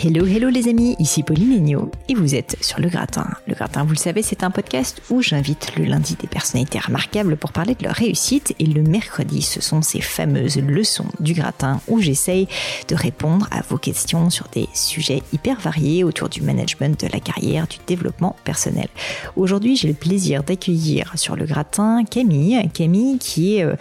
Hello, 0.00 0.24
hello 0.24 0.48
les 0.48 0.68
amis, 0.68 0.94
ici 1.00 1.24
Pauline 1.24 1.54
Agneau 1.54 1.90
et 2.08 2.14
vous 2.14 2.36
êtes 2.36 2.56
sur 2.60 2.78
Le 2.78 2.88
Gratin. 2.88 3.26
Le 3.48 3.54
Gratin, 3.56 3.82
vous 3.82 3.90
le 3.90 3.96
savez, 3.96 4.22
c'est 4.22 4.44
un 4.44 4.50
podcast 4.52 5.02
où 5.10 5.22
j'invite 5.22 5.76
le 5.76 5.86
lundi 5.86 6.14
des 6.14 6.28
personnalités 6.28 6.78
remarquables 6.78 7.36
pour 7.36 7.50
parler 7.50 7.74
de 7.74 7.82
leur 7.82 7.96
réussite 7.96 8.54
et 8.60 8.66
le 8.66 8.84
mercredi, 8.84 9.42
ce 9.42 9.60
sont 9.60 9.82
ces 9.82 10.00
fameuses 10.00 10.58
leçons 10.58 11.08
du 11.18 11.32
Gratin 11.32 11.80
où 11.88 12.00
j'essaye 12.00 12.46
de 12.86 12.94
répondre 12.94 13.48
à 13.50 13.62
vos 13.62 13.76
questions 13.76 14.30
sur 14.30 14.46
des 14.52 14.68
sujets 14.72 15.20
hyper 15.32 15.58
variés 15.58 16.04
autour 16.04 16.28
du 16.28 16.42
management 16.42 17.04
de 17.04 17.10
la 17.12 17.18
carrière, 17.18 17.66
du 17.66 17.78
développement 17.84 18.36
personnel. 18.44 18.86
Aujourd'hui, 19.34 19.74
j'ai 19.74 19.88
le 19.88 19.94
plaisir 19.94 20.44
d'accueillir 20.44 21.10
sur 21.16 21.34
Le 21.34 21.44
Gratin 21.44 22.04
Camille, 22.04 22.70
Camille 22.72 23.18
qui 23.18 23.56
est 23.56 23.64
euh, 23.64 23.74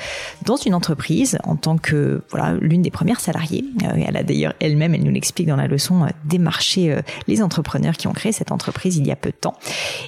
dans 0.46 0.56
une 0.56 0.74
entreprise 0.74 1.38
en 1.44 1.58
tant 1.58 1.78
que 1.78 2.24
voilà 2.32 2.56
l'une 2.60 2.82
des 2.82 2.90
premières 2.90 3.20
salariées. 3.20 3.66
Euh, 3.84 4.04
elle 4.04 4.18
a 4.18 4.24
d'ailleurs 4.24 4.56
elle-même, 4.60 4.96
elle 4.96 5.04
nous 5.04 5.12
l'explique 5.12 5.48
dans 5.48 5.58
la 5.58 5.68
leçon 5.68 6.07
démarcher 6.26 6.92
euh, 6.92 7.02
les 7.28 7.42
entrepreneurs 7.42 7.98
qui 7.98 8.08
ont 8.08 8.14
créé 8.14 8.32
cette 8.32 8.52
entreprise 8.52 8.98
il 8.98 9.08
y 9.08 9.12
a 9.12 9.16
peu 9.16 9.32
de 9.32 9.36
temps 9.36 9.58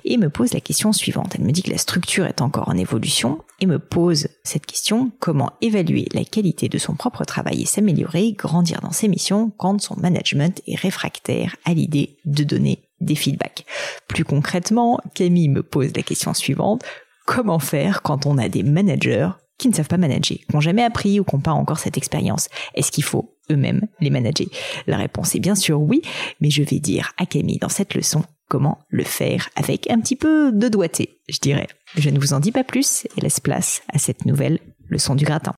et 0.05 0.17
me 0.17 0.29
pose 0.29 0.53
la 0.53 0.59
question 0.59 0.91
suivante. 0.91 1.35
Elle 1.35 1.45
me 1.45 1.51
dit 1.51 1.63
que 1.63 1.71
la 1.71 1.77
structure 1.77 2.25
est 2.25 2.41
encore 2.41 2.69
en 2.69 2.77
évolution 2.77 3.39
et 3.59 3.65
me 3.65 3.79
pose 3.79 4.27
cette 4.43 4.65
question, 4.65 5.11
comment 5.19 5.51
évaluer 5.61 6.07
la 6.13 6.23
qualité 6.23 6.69
de 6.69 6.77
son 6.77 6.95
propre 6.95 7.25
travail 7.25 7.61
et 7.61 7.65
s'améliorer, 7.65 8.33
grandir 8.33 8.81
dans 8.81 8.91
ses 8.91 9.07
missions 9.07 9.51
quand 9.57 9.81
son 9.81 9.99
management 9.99 10.61
est 10.67 10.79
réfractaire 10.79 11.55
à 11.65 11.73
l'idée 11.73 12.17
de 12.25 12.43
donner 12.43 12.79
des 13.01 13.15
feedbacks? 13.15 13.65
Plus 14.07 14.25
concrètement, 14.25 14.99
Camille 15.13 15.49
me 15.49 15.63
pose 15.63 15.91
la 15.95 16.03
question 16.03 16.33
suivante, 16.33 16.83
comment 17.25 17.59
faire 17.59 18.01
quand 18.01 18.25
on 18.25 18.37
a 18.37 18.49
des 18.49 18.63
managers 18.63 19.29
qui 19.59 19.69
ne 19.69 19.73
savent 19.75 19.87
pas 19.87 19.97
manager, 19.97 20.37
qui 20.37 20.45
n'ont 20.53 20.61
jamais 20.61 20.83
appris 20.83 21.19
ou 21.19 21.23
qui 21.23 21.35
n'ont 21.35 21.41
pas 21.41 21.51
encore 21.51 21.77
cette 21.77 21.97
expérience 21.97 22.47
Est-ce 22.73 22.91
qu'il 22.91 23.03
faut 23.03 23.35
eux-mêmes 23.51 23.81
les 23.99 24.09
manager? 24.09 24.47
La 24.87 24.97
réponse 24.97 25.35
est 25.35 25.39
bien 25.39 25.55
sûr 25.55 25.79
oui, 25.79 26.01
mais 26.39 26.49
je 26.49 26.63
vais 26.63 26.79
dire 26.79 27.11
à 27.17 27.27
Camille 27.27 27.59
dans 27.59 27.69
cette 27.69 27.93
leçon 27.93 28.23
comment 28.49 28.79
le 28.87 29.03
faire 29.03 29.49
avec 29.55 29.89
un 29.91 29.99
petit 29.99 30.15
peu 30.15 30.51
de 30.51 30.67
doigté, 30.69 31.19
je 31.29 31.39
dirais. 31.39 31.67
Je 31.95 32.09
ne 32.09 32.19
vous 32.19 32.33
en 32.33 32.39
dis 32.39 32.51
pas 32.51 32.63
plus 32.63 33.05
et 33.15 33.21
laisse 33.21 33.39
place 33.39 33.83
à 33.93 33.99
cette 33.99 34.25
nouvelle 34.25 34.59
leçon 34.87 35.13
du 35.13 35.25
gratin. 35.25 35.53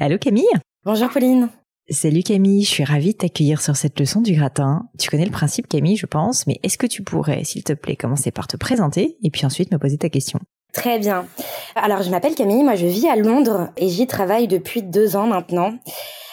Allô 0.00 0.16
Camille? 0.18 0.44
Bonjour 0.84 1.10
Pauline 1.10 1.50
Salut 1.88 2.22
Camille, 2.22 2.64
je 2.64 2.68
suis 2.68 2.84
ravie 2.84 3.12
de 3.12 3.18
t'accueillir 3.18 3.60
sur 3.60 3.76
cette 3.76 4.00
leçon 4.00 4.20
du 4.20 4.34
gratin. 4.34 4.88
Tu 4.98 5.08
connais 5.08 5.24
le 5.24 5.30
principe 5.30 5.68
Camille, 5.68 5.96
je 5.96 6.06
pense, 6.06 6.46
mais 6.48 6.58
est-ce 6.64 6.78
que 6.78 6.86
tu 6.86 7.04
pourrais, 7.04 7.44
s'il 7.44 7.62
te 7.62 7.74
plaît, 7.74 7.94
commencer 7.94 8.32
par 8.32 8.48
te 8.48 8.56
présenter 8.56 9.16
et 9.22 9.30
puis 9.30 9.46
ensuite 9.46 9.70
me 9.70 9.78
poser 9.78 9.96
ta 9.96 10.08
question? 10.08 10.40
Très 10.76 10.98
bien. 10.98 11.26
Alors, 11.74 12.02
je 12.02 12.10
m'appelle 12.10 12.34
Camille, 12.34 12.62
moi 12.62 12.74
je 12.74 12.84
vis 12.84 13.08
à 13.08 13.16
Londres 13.16 13.70
et 13.78 13.88
j'y 13.88 14.06
travaille 14.06 14.46
depuis 14.46 14.82
deux 14.82 15.16
ans 15.16 15.26
maintenant. 15.26 15.72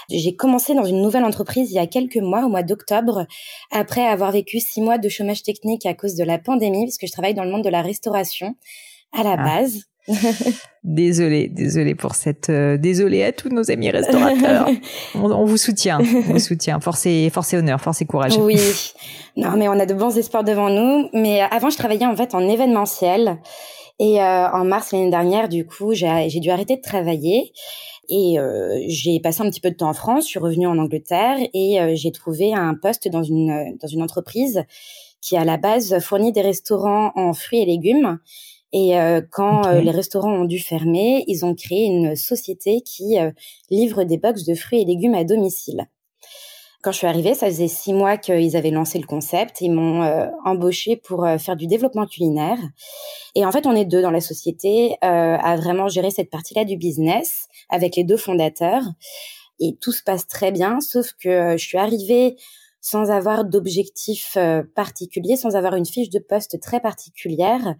J'ai 0.09 0.35
commencé 0.35 0.75
dans 0.75 0.83
une 0.83 1.01
nouvelle 1.01 1.23
entreprise 1.23 1.71
il 1.71 1.75
y 1.75 1.79
a 1.79 1.87
quelques 1.87 2.17
mois, 2.17 2.43
au 2.43 2.49
mois 2.49 2.61
d'octobre, 2.61 3.25
après 3.71 4.05
avoir 4.05 4.33
vécu 4.33 4.59
six 4.59 4.81
mois 4.81 4.97
de 4.97 5.07
chômage 5.07 5.43
technique 5.43 5.85
à 5.85 5.93
cause 5.93 6.15
de 6.15 6.25
la 6.25 6.39
pandémie, 6.39 6.85
parce 6.85 6.97
que 6.97 7.07
je 7.07 7.13
travaille 7.13 7.33
dans 7.33 7.45
le 7.45 7.51
monde 7.51 7.63
de 7.63 7.69
la 7.69 7.81
restauration 7.81 8.55
à 9.17 9.23
la 9.23 9.37
ah. 9.39 9.43
base. 9.45 9.83
désolée, 10.83 11.47
désolée 11.47 11.95
pour 11.95 12.15
cette, 12.15 12.49
euh, 12.49 12.77
désolée 12.77 13.23
à 13.23 13.31
tous 13.31 13.49
nos 13.49 13.71
amis 13.71 13.89
restaurateurs. 13.89 14.67
on, 15.15 15.45
vous 15.45 15.57
soutient, 15.57 15.99
on 15.99 16.33
vous 16.33 16.39
soutient. 16.39 16.79
Force 16.79 17.05
et, 17.05 17.29
force 17.29 17.53
et 17.53 17.57
honneur, 17.57 17.79
force 17.81 18.01
et 18.01 18.05
courage. 18.05 18.37
Oui. 18.37 18.57
Non, 19.35 19.57
mais 19.57 19.67
on 19.67 19.79
a 19.79 19.87
de 19.87 19.95
bons 19.95 20.15
espoirs 20.15 20.43
devant 20.43 20.69
nous. 20.69 21.09
Mais 21.11 21.41
avant, 21.41 21.71
je 21.71 21.77
travaillais 21.77 22.05
en 22.05 22.15
fait 22.15 22.35
en 22.35 22.47
événementiel. 22.47 23.39
Et 23.99 24.21
euh, 24.21 24.49
en 24.51 24.65
mars 24.65 24.91
l'année 24.91 25.09
dernière, 25.09 25.49
du 25.49 25.65
coup, 25.65 25.93
j'ai 25.93 26.39
dû 26.39 26.49
arrêter 26.49 26.77
de 26.77 26.81
travailler. 26.81 27.51
Et 28.09 28.39
euh, 28.39 28.79
j'ai 28.87 29.19
passé 29.19 29.41
un 29.41 29.49
petit 29.49 29.61
peu 29.61 29.69
de 29.69 29.75
temps 29.75 29.89
en 29.89 29.93
France, 29.93 30.25
je 30.25 30.29
suis 30.31 30.39
revenue 30.39 30.67
en 30.67 30.77
Angleterre 30.77 31.37
et 31.53 31.79
euh, 31.79 31.93
j'ai 31.95 32.11
trouvé 32.11 32.53
un 32.53 32.75
poste 32.75 33.07
dans 33.07 33.23
une 33.23 33.77
dans 33.81 33.87
une 33.87 34.01
entreprise 34.01 34.65
qui 35.21 35.37
à 35.37 35.45
la 35.45 35.55
base 35.55 35.97
fournit 35.99 36.33
des 36.33 36.41
restaurants 36.41 37.13
en 37.15 37.31
fruits 37.31 37.61
et 37.61 37.65
légumes. 37.65 38.19
Et 38.73 38.93
quand 39.31 39.69
les 39.69 39.91
restaurants 39.91 40.33
ont 40.33 40.45
dû 40.45 40.57
fermer, 40.57 41.23
ils 41.27 41.45
ont 41.45 41.53
créé 41.53 41.85
une 41.85 42.15
société 42.15 42.81
qui 42.81 43.17
livre 43.69 44.03
des 44.03 44.17
box 44.17 44.45
de 44.45 44.55
fruits 44.55 44.81
et 44.81 44.85
légumes 44.85 45.13
à 45.13 45.23
domicile. 45.23 45.87
Quand 46.83 46.91
je 46.91 46.97
suis 46.97 47.07
arrivée, 47.07 47.33
ça 47.33 47.47
faisait 47.47 47.69
six 47.69 47.93
mois 47.93 48.17
qu'ils 48.17 48.57
avaient 48.57 48.69
lancé 48.69 48.99
le 48.99 49.07
concept. 49.07 49.61
Ils 49.61 49.71
m'ont 49.71 50.03
euh, 50.03 50.27
embauchée 50.43 50.97
pour 50.97 51.23
euh, 51.23 51.37
faire 51.37 51.55
du 51.55 51.65
développement 51.65 52.05
culinaire. 52.05 52.57
Et 53.35 53.45
en 53.45 53.53
fait, 53.53 53.65
on 53.65 53.73
est 53.73 53.85
deux 53.85 54.01
dans 54.01 54.11
la 54.11 54.19
société 54.19 54.97
euh, 55.01 55.37
à 55.37 55.55
vraiment 55.55 55.87
gérer 55.87 56.11
cette 56.11 56.29
partie-là 56.29 56.65
du 56.65 56.75
business 56.75 57.47
avec 57.69 57.95
les 57.95 58.03
deux 58.03 58.17
fondateurs. 58.17 58.83
Et 59.61 59.77
tout 59.79 59.93
se 59.93 60.03
passe 60.03 60.27
très 60.27 60.51
bien, 60.51 60.81
sauf 60.81 61.13
que 61.13 61.55
je 61.55 61.65
suis 61.65 61.77
arrivée 61.77 62.35
sans 62.81 63.11
avoir 63.11 63.45
d'objectif 63.45 64.37
particulier, 64.75 65.37
sans 65.37 65.55
avoir 65.55 65.75
une 65.75 65.85
fiche 65.85 66.09
de 66.09 66.19
poste 66.19 66.59
très 66.59 66.81
particulière. 66.81 67.75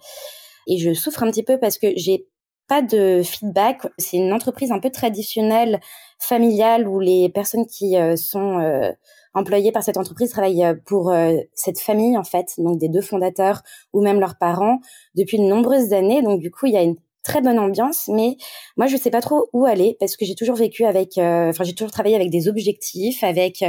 Et 0.67 0.77
je 0.77 0.93
souffre 0.93 1.23
un 1.23 1.29
petit 1.29 1.43
peu 1.43 1.59
parce 1.59 1.77
que 1.77 1.87
j'ai 1.95 2.27
pas 2.67 2.81
de 2.81 3.21
feedback. 3.23 3.87
C'est 3.97 4.17
une 4.17 4.33
entreprise 4.33 4.71
un 4.71 4.79
peu 4.79 4.89
traditionnelle, 4.89 5.79
familiale, 6.19 6.87
où 6.87 6.99
les 6.99 7.29
personnes 7.29 7.65
qui 7.65 7.97
euh, 7.97 8.15
sont 8.15 8.59
euh, 8.59 8.91
employées 9.33 9.71
par 9.71 9.83
cette 9.83 9.97
entreprise 9.97 10.31
travaillent 10.31 10.65
euh, 10.65 10.75
pour 10.85 11.13
cette 11.53 11.79
famille, 11.79 12.17
en 12.17 12.23
fait, 12.23 12.53
donc 12.57 12.77
des 12.77 12.89
deux 12.89 13.01
fondateurs 13.01 13.61
ou 13.93 14.01
même 14.01 14.19
leurs 14.19 14.37
parents, 14.37 14.79
depuis 15.15 15.37
de 15.37 15.43
nombreuses 15.43 15.93
années. 15.93 16.21
Donc, 16.21 16.39
du 16.39 16.51
coup, 16.51 16.67
il 16.67 16.73
y 16.73 16.77
a 16.77 16.83
une 16.83 16.97
très 17.23 17.41
bonne 17.41 17.59
ambiance, 17.59 18.09
mais 18.09 18.37
moi 18.77 18.87
je 18.87 18.97
sais 18.97 19.09
pas 19.09 19.21
trop 19.21 19.49
où 19.53 19.65
aller 19.65 19.95
parce 19.99 20.17
que 20.17 20.25
j'ai 20.25 20.35
toujours 20.35 20.55
vécu 20.55 20.85
avec, 20.85 21.17
enfin 21.17 21.63
j'ai 21.63 21.73
toujours 21.73 21.91
travaillé 21.91 22.15
avec 22.15 22.29
des 22.29 22.47
objectifs, 22.47 23.23
avec 23.23 23.63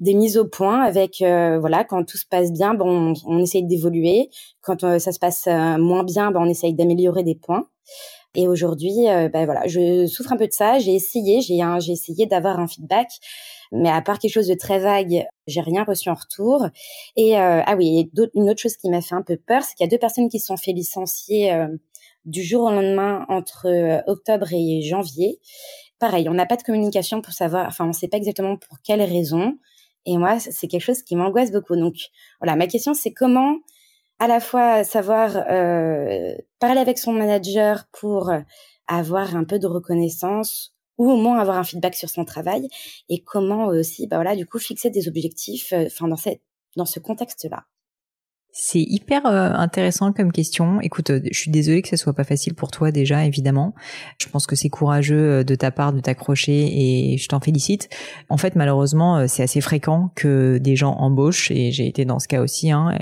des 0.00 0.14
mises 0.14 0.38
au 0.38 0.46
point, 0.46 0.80
avec 0.82 1.18
voilà 1.20 1.84
quand 1.84 2.04
tout 2.04 2.16
se 2.16 2.26
passe 2.26 2.52
bien, 2.52 2.74
bon 2.74 3.14
on, 3.14 3.14
on 3.26 3.42
essaye 3.42 3.64
d'évoluer, 3.64 4.30
quand 4.62 4.80
ça 4.98 5.12
se 5.12 5.18
passe 5.18 5.46
moins 5.46 6.04
bien, 6.04 6.30
ben 6.30 6.40
on 6.40 6.48
essaye 6.48 6.74
d'améliorer 6.74 7.22
des 7.24 7.34
points. 7.34 7.68
Et 8.34 8.48
aujourd'hui, 8.48 9.08
euh, 9.08 9.28
ben 9.28 9.44
voilà, 9.44 9.66
je 9.66 10.06
souffre 10.06 10.32
un 10.32 10.36
peu 10.36 10.48
de 10.48 10.52
ça. 10.52 10.78
J'ai 10.78 10.94
essayé, 10.94 11.40
j'ai 11.40 11.60
j'ai 11.80 11.92
essayé 11.92 12.26
d'avoir 12.26 12.58
un 12.58 12.66
feedback, 12.66 13.08
mais 13.70 13.88
à 13.88 14.02
part 14.02 14.18
quelque 14.18 14.32
chose 14.32 14.48
de 14.48 14.54
très 14.54 14.80
vague, 14.80 15.24
j'ai 15.46 15.60
rien 15.60 15.84
reçu 15.84 16.08
en 16.10 16.14
retour. 16.14 16.66
Et 17.16 17.38
euh, 17.38 17.62
ah 17.64 17.76
oui, 17.76 18.10
une 18.34 18.50
autre 18.50 18.60
chose 18.60 18.76
qui 18.76 18.90
m'a 18.90 19.00
fait 19.00 19.14
un 19.14 19.22
peu 19.22 19.36
peur, 19.36 19.62
c'est 19.62 19.74
qu'il 19.76 19.84
y 19.84 19.88
a 19.88 19.90
deux 19.90 19.98
personnes 19.98 20.28
qui 20.28 20.40
se 20.40 20.46
sont 20.46 20.56
fait 20.56 20.72
licencier 20.72 21.52
euh, 21.52 21.68
du 22.24 22.42
jour 22.42 22.62
au 22.62 22.70
lendemain 22.70 23.24
entre 23.28 24.02
octobre 24.06 24.48
et 24.52 24.82
janvier. 24.82 25.40
Pareil, 25.98 26.28
on 26.28 26.34
n'a 26.34 26.46
pas 26.46 26.56
de 26.56 26.62
communication 26.62 27.22
pour 27.22 27.32
savoir, 27.32 27.66
enfin, 27.66 27.84
on 27.84 27.88
ne 27.88 27.92
sait 27.92 28.08
pas 28.08 28.16
exactement 28.16 28.56
pour 28.56 28.78
quelles 28.82 29.02
raisons. 29.02 29.58
Et 30.06 30.18
moi, 30.18 30.38
c'est 30.38 30.68
quelque 30.68 30.82
chose 30.82 31.02
qui 31.02 31.16
m'angoisse 31.16 31.50
beaucoup. 31.50 31.76
Donc, 31.76 31.94
voilà, 32.40 32.56
ma 32.56 32.66
question, 32.66 32.94
c'est 32.94 33.12
comment 33.12 33.56
à 34.18 34.26
la 34.26 34.40
fois 34.40 34.84
savoir 34.84 35.36
euh, 35.50 36.34
parler 36.58 36.80
avec 36.80 36.98
son 36.98 37.12
manager 37.12 37.84
pour 37.92 38.32
avoir 38.86 39.36
un 39.36 39.44
peu 39.44 39.58
de 39.58 39.66
reconnaissance 39.66 40.74
ou 40.98 41.10
au 41.10 41.16
moins 41.16 41.38
avoir 41.38 41.58
un 41.58 41.64
feedback 41.64 41.94
sur 41.94 42.08
son 42.08 42.24
travail 42.24 42.68
et 43.08 43.22
comment 43.22 43.66
aussi 43.66 44.06
bah 44.06 44.16
voilà 44.16 44.36
du 44.36 44.46
coup 44.46 44.58
fixer 44.58 44.90
des 44.90 45.08
objectifs 45.08 45.72
euh, 45.72 45.86
enfin 45.86 46.06
dans 46.06 46.16
cette 46.16 46.42
dans 46.76 46.84
ce 46.84 47.00
contexte 47.00 47.48
là 47.50 47.64
C'est 48.56 48.80
hyper 48.80 49.26
euh, 49.26 49.50
intéressant 49.52 50.12
comme 50.12 50.30
question. 50.30 50.80
Écoute, 50.80 51.10
euh, 51.10 51.20
je 51.28 51.36
suis 51.36 51.50
désolée 51.50 51.82
que 51.82 51.88
ce 51.88 51.96
soit 51.96 52.12
pas 52.12 52.22
facile 52.22 52.54
pour 52.54 52.70
toi 52.70 52.92
déjà, 52.92 53.26
évidemment. 53.26 53.74
Je 54.18 54.28
pense 54.28 54.46
que 54.46 54.54
c'est 54.54 54.68
courageux 54.68 55.40
euh, 55.40 55.42
de 55.42 55.56
ta 55.56 55.72
part 55.72 55.92
de 55.92 55.98
t'accrocher 55.98 56.52
et 56.52 57.18
je 57.18 57.26
t'en 57.26 57.40
félicite. 57.40 57.88
En 58.28 58.36
fait, 58.36 58.54
malheureusement, 58.54 59.26
c'est 59.26 59.42
assez 59.42 59.60
fréquent 59.60 60.12
que 60.14 60.58
des 60.58 60.76
gens 60.76 60.92
embauchent 60.92 61.50
et 61.50 61.72
j'ai 61.72 61.88
été 61.88 62.04
dans 62.04 62.20
ce 62.20 62.28
cas 62.28 62.40
aussi, 62.40 62.70
hein, 62.70 62.96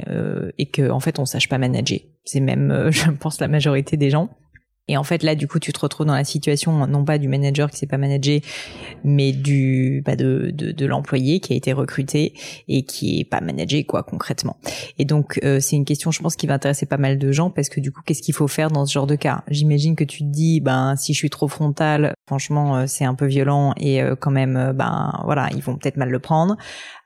et 0.57 0.71
que 0.71 0.91
en 0.91 1.01
fait 1.01 1.19
on 1.19 1.27
sache 1.27 1.51
pas 1.51 1.59
manager. 1.59 1.99
C'est 2.25 2.41
même, 2.41 2.87
je 2.91 3.11
pense, 3.11 3.39
la 3.39 3.49
majorité 3.49 3.99
des 3.99 4.09
gens. 4.09 4.31
Et 4.89 4.97
en 4.97 5.05
fait, 5.05 5.23
là, 5.23 5.35
du 5.35 5.47
coup, 5.47 5.59
tu 5.59 5.73
te 5.73 5.79
retrouves 5.79 6.07
dans 6.07 6.15
la 6.15 6.25
situation 6.25 6.87
non 6.87 7.05
pas 7.05 7.19
du 7.19 7.29
manager 7.29 7.71
qui 7.71 7.79
s'est 7.79 7.87
pas 7.87 7.99
managé, 7.99 8.43
mais 9.05 9.33
du 9.33 10.03
bah 10.05 10.17
de, 10.17 10.51
de, 10.53 10.73
de 10.73 10.87
l'employé 10.87 11.41
qui 11.41 11.53
a 11.53 11.57
été 11.57 11.73
recruté 11.73 12.35
et 12.69 12.83
qui 12.83 13.21
est 13.21 13.25
pas 13.25 13.41
managé 13.41 13.85
quoi 13.85 14.03
concrètement. 14.03 14.57
Et 14.99 15.05
donc, 15.05 15.39
euh, 15.45 15.61
c'est 15.61 15.77
une 15.77 15.85
question, 15.85 16.11
je 16.11 16.21
pense, 16.21 16.35
qui 16.35 16.47
va 16.47 16.55
intéresser 16.55 16.87
pas 16.87 16.97
mal 16.97 17.19
de 17.19 17.33
gens 17.33 17.51
parce 17.51 17.69
que 17.69 17.81
du 17.81 17.93
coup, 17.93 18.01
qu'est-ce 18.05 18.23
qu'il 18.23 18.35
faut 18.35 18.49
faire 18.49 18.71
dans 18.71 18.85
ce 18.85 18.93
genre 18.93 19.07
de 19.07 19.15
cas? 19.15 19.45
J'imagine 19.49 19.95
que 19.95 20.05
tu 20.05 20.19
te 20.19 20.29
dis, 20.31 20.61
ben, 20.61 20.97
si 20.97 21.13
je 21.13 21.19
suis 21.19 21.31
trop 21.31 21.49
frontal, 21.49 22.15
franchement, 22.27 22.77
euh, 22.77 22.85
c'est 22.87 23.05
un 23.05 23.15
peu 23.15 23.27
violent 23.27 23.75
et 23.79 24.03
euh, 24.03 24.17
quand 24.17 24.33
même, 24.33 24.73
ben, 24.75 25.13
voilà, 25.25 25.49
ils 25.55 25.63
vont 25.63 25.77
peut-être 25.77 25.97
mal 25.97 26.11
le 26.11 26.19
prendre. 26.19 26.57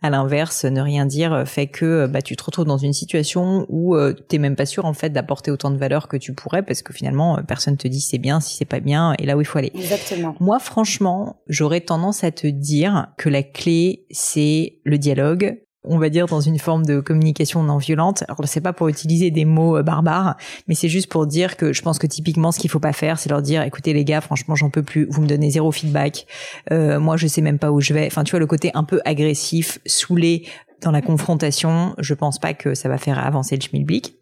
À 0.06 0.10
l'inverse, 0.10 0.64
ne 0.64 0.80
rien 0.80 1.04
dire 1.04 1.42
fait 1.46 1.66
que 1.66 2.06
bah, 2.06 2.22
tu 2.22 2.36
te 2.36 2.44
retrouves 2.44 2.64
dans 2.64 2.78
une 2.78 2.92
situation 2.92 3.66
où 3.68 3.96
tu 3.96 4.22
t'es 4.28 4.38
même 4.38 4.54
pas 4.54 4.66
sûr 4.66 4.84
en 4.84 4.92
fait 4.92 5.10
d'apporter 5.10 5.50
autant 5.50 5.72
de 5.72 5.76
valeur 5.76 6.06
que 6.06 6.16
tu 6.16 6.32
pourrais 6.32 6.62
parce 6.62 6.82
que 6.82 6.92
finalement 6.92 7.36
personne 7.46 7.56
personne 7.56 7.76
te 7.78 7.88
dit 7.88 8.02
c'est 8.02 8.18
bien, 8.18 8.38
si 8.40 8.54
c'est 8.54 8.66
pas 8.66 8.80
bien, 8.80 9.14
et 9.18 9.24
là 9.24 9.36
où 9.36 9.40
il 9.40 9.46
faut 9.46 9.56
aller. 9.56 9.72
Exactement. 9.74 10.36
Moi, 10.40 10.58
franchement, 10.58 11.40
j'aurais 11.48 11.80
tendance 11.80 12.22
à 12.22 12.30
te 12.30 12.46
dire 12.46 13.08
que 13.16 13.30
la 13.30 13.42
clé, 13.42 14.04
c'est 14.10 14.78
le 14.84 14.98
dialogue, 14.98 15.58
on 15.86 15.98
va 15.98 16.08
dire 16.08 16.26
dans 16.26 16.40
une 16.40 16.58
forme 16.58 16.84
de 16.84 17.00
communication 17.00 17.62
non 17.62 17.78
violente. 17.78 18.24
Alors 18.28 18.40
c'est 18.44 18.60
pas 18.60 18.72
pour 18.72 18.88
utiliser 18.88 19.30
des 19.30 19.44
mots 19.44 19.78
euh, 19.78 19.82
barbares, 19.82 20.36
mais 20.68 20.74
c'est 20.74 20.88
juste 20.88 21.08
pour 21.08 21.26
dire 21.26 21.56
que 21.56 21.72
je 21.72 21.82
pense 21.82 21.98
que 21.98 22.06
typiquement 22.06 22.52
ce 22.52 22.58
qu'il 22.58 22.70
faut 22.70 22.80
pas 22.80 22.92
faire, 22.92 23.18
c'est 23.18 23.30
leur 23.30 23.42
dire 23.42 23.62
écoutez 23.62 23.92
les 23.92 24.04
gars, 24.04 24.20
franchement 24.20 24.54
j'en 24.54 24.70
peux 24.70 24.82
plus, 24.82 25.06
vous 25.10 25.22
me 25.22 25.26
donnez 25.26 25.50
zéro 25.50 25.72
feedback, 25.72 26.26
euh, 26.72 27.00
moi 27.00 27.16
je 27.16 27.26
sais 27.26 27.42
même 27.42 27.58
pas 27.58 27.70
où 27.70 27.80
je 27.80 27.92
vais. 27.92 28.06
Enfin 28.06 28.24
tu 28.24 28.32
vois 28.32 28.40
le 28.40 28.46
côté 28.46 28.70
un 28.74 28.84
peu 28.84 29.00
agressif, 29.04 29.78
saoulé, 29.86 30.44
dans 30.82 30.90
la 30.90 31.00
confrontation, 31.00 31.94
je 31.98 32.14
pense 32.14 32.38
pas 32.38 32.54
que 32.54 32.74
ça 32.74 32.88
va 32.88 32.98
faire 32.98 33.18
avancer 33.24 33.56
le 33.56 33.62
schmilblick. 33.62 34.14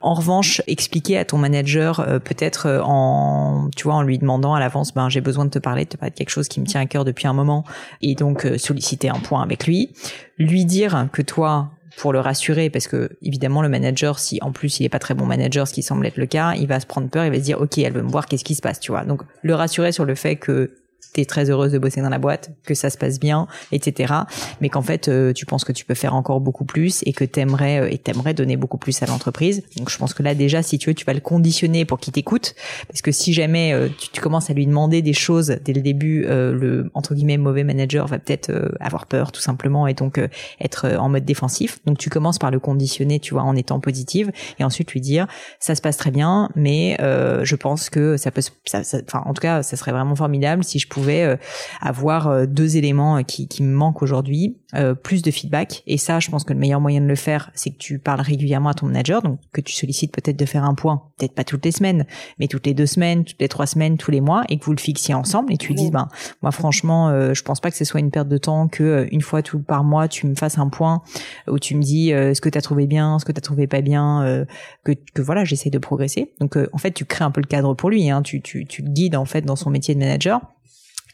En 0.00 0.14
revanche, 0.14 0.62
expliquer 0.66 1.18
à 1.18 1.24
ton 1.24 1.36
manager 1.36 2.00
euh, 2.00 2.18
peut-être 2.18 2.66
euh, 2.66 2.80
en 2.82 3.68
tu 3.76 3.84
vois 3.84 3.94
en 3.94 4.02
lui 4.02 4.18
demandant 4.18 4.54
à 4.54 4.60
l'avance 4.60 4.94
ben 4.94 5.08
j'ai 5.08 5.20
besoin 5.20 5.44
de 5.44 5.50
te 5.50 5.58
parler, 5.58 5.84
de 5.84 5.90
te 5.90 5.96
parler 5.96 6.10
de 6.10 6.16
quelque 6.16 6.30
chose 6.30 6.48
qui 6.48 6.60
me 6.60 6.66
tient 6.66 6.80
à 6.80 6.86
cœur 6.86 7.04
depuis 7.04 7.26
un 7.26 7.32
moment 7.32 7.64
et 8.00 8.14
donc 8.14 8.46
euh, 8.46 8.56
solliciter 8.56 9.10
un 9.10 9.18
point 9.18 9.42
avec 9.42 9.66
lui, 9.66 9.90
lui 10.38 10.64
dire 10.64 11.08
que 11.12 11.22
toi 11.22 11.70
pour 11.98 12.12
le 12.12 12.20
rassurer 12.20 12.70
parce 12.70 12.86
que 12.86 13.10
évidemment 13.20 13.60
le 13.60 13.68
manager 13.68 14.18
si 14.18 14.38
en 14.42 14.52
plus 14.52 14.80
il 14.80 14.84
est 14.84 14.88
pas 14.88 14.98
très 14.98 15.14
bon 15.14 15.26
manager 15.26 15.68
ce 15.68 15.74
qui 15.74 15.82
semble 15.82 16.06
être 16.06 16.16
le 16.16 16.26
cas 16.26 16.54
il 16.54 16.66
va 16.66 16.80
se 16.80 16.86
prendre 16.86 17.08
peur 17.08 17.24
il 17.24 17.30
va 17.30 17.36
se 17.36 17.42
dire 17.42 17.60
ok 17.60 17.78
elle 17.78 17.92
veut 17.92 18.02
me 18.02 18.10
voir 18.10 18.26
qu'est-ce 18.26 18.44
qui 18.44 18.54
se 18.54 18.62
passe 18.62 18.80
tu 18.80 18.92
vois 18.92 19.04
donc 19.04 19.22
le 19.42 19.54
rassurer 19.54 19.92
sur 19.92 20.04
le 20.04 20.14
fait 20.14 20.36
que 20.36 20.70
t'es 21.12 21.24
très 21.24 21.50
heureuse 21.50 21.72
de 21.72 21.78
bosser 21.78 22.00
dans 22.00 22.08
la 22.08 22.18
boîte, 22.18 22.50
que 22.64 22.74
ça 22.74 22.90
se 22.90 22.98
passe 22.98 23.18
bien, 23.18 23.46
etc. 23.72 24.14
Mais 24.60 24.68
qu'en 24.68 24.82
fait, 24.82 25.08
euh, 25.08 25.32
tu 25.32 25.46
penses 25.46 25.64
que 25.64 25.72
tu 25.72 25.84
peux 25.84 25.94
faire 25.94 26.14
encore 26.14 26.40
beaucoup 26.40 26.64
plus 26.64 27.02
et 27.04 27.12
que 27.12 27.24
t'aimerais 27.24 27.80
euh, 27.80 27.90
et 27.90 27.98
t'aimerais 27.98 28.34
donner 28.34 28.56
beaucoup 28.56 28.78
plus 28.78 29.02
à 29.02 29.06
l'entreprise. 29.06 29.62
Donc, 29.76 29.90
je 29.90 29.98
pense 29.98 30.14
que 30.14 30.22
là 30.22 30.34
déjà, 30.34 30.62
si 30.62 30.78
tu 30.78 30.90
veux, 30.90 30.94
tu 30.94 31.04
vas 31.04 31.14
le 31.14 31.20
conditionner 31.20 31.84
pour 31.84 31.98
qu'il 31.98 32.12
t'écoute, 32.12 32.54
parce 32.88 33.02
que 33.02 33.12
si 33.12 33.32
jamais 33.32 33.72
euh, 33.72 33.88
tu, 34.12 34.20
commences 34.20 34.50
à 34.50 34.52
lui 34.52 34.66
demander 34.66 35.02
des 35.02 35.12
choses 35.12 35.56
dès 35.64 35.72
le 35.72 35.80
début, 35.80 36.26
le 36.26 36.90
entre 36.92 37.14
guillemets 37.14 37.38
mauvais 37.38 37.64
manager 37.64 38.06
va 38.06 38.18
peut-être 38.18 38.52
avoir 38.80 39.06
peur 39.06 39.32
tout 39.32 39.40
simplement 39.40 39.86
et 39.86 39.94
donc 39.94 40.20
être 40.60 40.86
en 40.98 41.08
mode 41.08 41.24
défensif. 41.24 41.80
Donc, 41.86 41.96
tu 41.96 42.10
commences 42.10 42.38
par 42.38 42.50
le 42.50 42.60
conditionner, 42.60 43.18
tu 43.18 43.32
vois, 43.32 43.44
en 43.44 43.56
étant 43.56 43.80
positive 43.80 44.30
et 44.58 44.64
ensuite 44.64 44.92
lui 44.92 45.00
dire 45.00 45.26
ça 45.58 45.74
se 45.74 45.80
passe 45.80 45.96
très 45.96 46.10
bien, 46.10 46.50
mais 46.54 46.98
je 47.00 47.56
pense 47.56 47.88
que 47.88 48.18
ça 48.18 48.30
peut, 48.30 48.42
enfin, 48.74 49.22
en 49.24 49.32
tout 49.32 49.40
cas, 49.40 49.62
ça 49.62 49.76
serait 49.76 49.92
vraiment 49.92 50.14
formidable 50.14 50.62
si 50.64 50.78
je 50.78 50.86
pouvais 50.90 51.00
pouvais 51.00 51.24
euh, 51.24 51.36
avoir 51.80 52.28
euh, 52.28 52.46
deux 52.46 52.76
éléments 52.76 53.16
euh, 53.16 53.22
qui, 53.22 53.48
qui 53.48 53.62
me 53.62 53.74
manquent 53.74 54.02
aujourd'hui, 54.02 54.56
plus 55.02 55.22
de 55.22 55.32
feedback. 55.32 55.82
Et 55.88 55.98
ça, 55.98 56.20
je 56.20 56.30
pense 56.30 56.44
que 56.44 56.52
le 56.52 56.58
meilleur 56.60 56.80
moyen 56.80 57.00
de 57.00 57.06
le 57.06 57.16
faire, 57.16 57.50
c'est 57.54 57.70
que 57.70 57.78
tu 57.78 57.98
parles 57.98 58.20
régulièrement 58.20 58.68
à 58.68 58.74
ton 58.74 58.86
manager, 58.86 59.20
donc 59.20 59.40
que 59.52 59.60
tu 59.60 59.72
sollicites 59.72 60.12
peut-être 60.12 60.36
de 60.36 60.44
faire 60.44 60.62
un 60.62 60.74
point, 60.74 61.02
peut-être 61.18 61.34
pas 61.34 61.42
toutes 61.42 61.64
les 61.64 61.72
semaines, 61.72 62.06
mais 62.38 62.46
toutes 62.46 62.66
les 62.66 62.74
deux 62.74 62.86
semaines, 62.86 63.24
toutes 63.24 63.40
les 63.40 63.48
trois 63.48 63.66
semaines, 63.66 63.96
tous 63.96 64.12
les 64.12 64.20
mois, 64.20 64.44
et 64.48 64.60
que 64.60 64.64
vous 64.64 64.70
le 64.70 64.78
fixiez 64.78 65.12
ensemble 65.12 65.52
et 65.52 65.56
tu 65.56 65.70
lui 65.70 65.74
dises, 65.74 65.90
ben 65.90 66.06
moi 66.40 66.52
franchement, 66.52 67.32
je 67.34 67.42
pense 67.42 67.58
pas 67.58 67.72
que 67.72 67.76
ce 67.76 67.84
soit 67.84 67.98
une 67.98 68.12
perte 68.12 68.28
de 68.28 68.38
temps 68.38 68.68
que 68.68 69.08
une 69.10 69.22
fois 69.22 69.42
tout 69.42 69.58
par 69.58 69.82
mois, 69.82 70.06
tu 70.06 70.28
me 70.28 70.36
fasses 70.36 70.58
un 70.58 70.68
point 70.68 71.02
où 71.48 71.58
tu 71.58 71.74
me 71.74 71.82
dis 71.82 72.10
ce 72.10 72.40
que 72.40 72.48
tu 72.48 72.56
as 72.56 72.62
trouvé 72.62 72.86
bien, 72.86 73.18
ce 73.18 73.24
que 73.24 73.32
tu 73.32 73.38
as 73.38 73.42
trouvé 73.42 73.66
pas 73.66 73.80
bien, 73.80 74.46
que, 74.84 74.92
que 75.14 75.20
voilà, 75.20 75.44
j'essaie 75.44 75.70
de 75.70 75.78
progresser. 75.78 76.32
Donc 76.38 76.56
en 76.72 76.78
fait, 76.78 76.92
tu 76.92 77.04
crées 77.06 77.24
un 77.24 77.32
peu 77.32 77.40
le 77.40 77.48
cadre 77.48 77.74
pour 77.74 77.90
lui, 77.90 78.08
hein, 78.08 78.22
tu, 78.22 78.40
tu, 78.40 78.66
tu 78.66 78.82
le 78.82 78.90
guides 78.90 79.16
en 79.16 79.24
fait 79.24 79.42
dans 79.42 79.56
son 79.56 79.70
métier 79.70 79.96
de 79.96 79.98
manager 79.98 80.40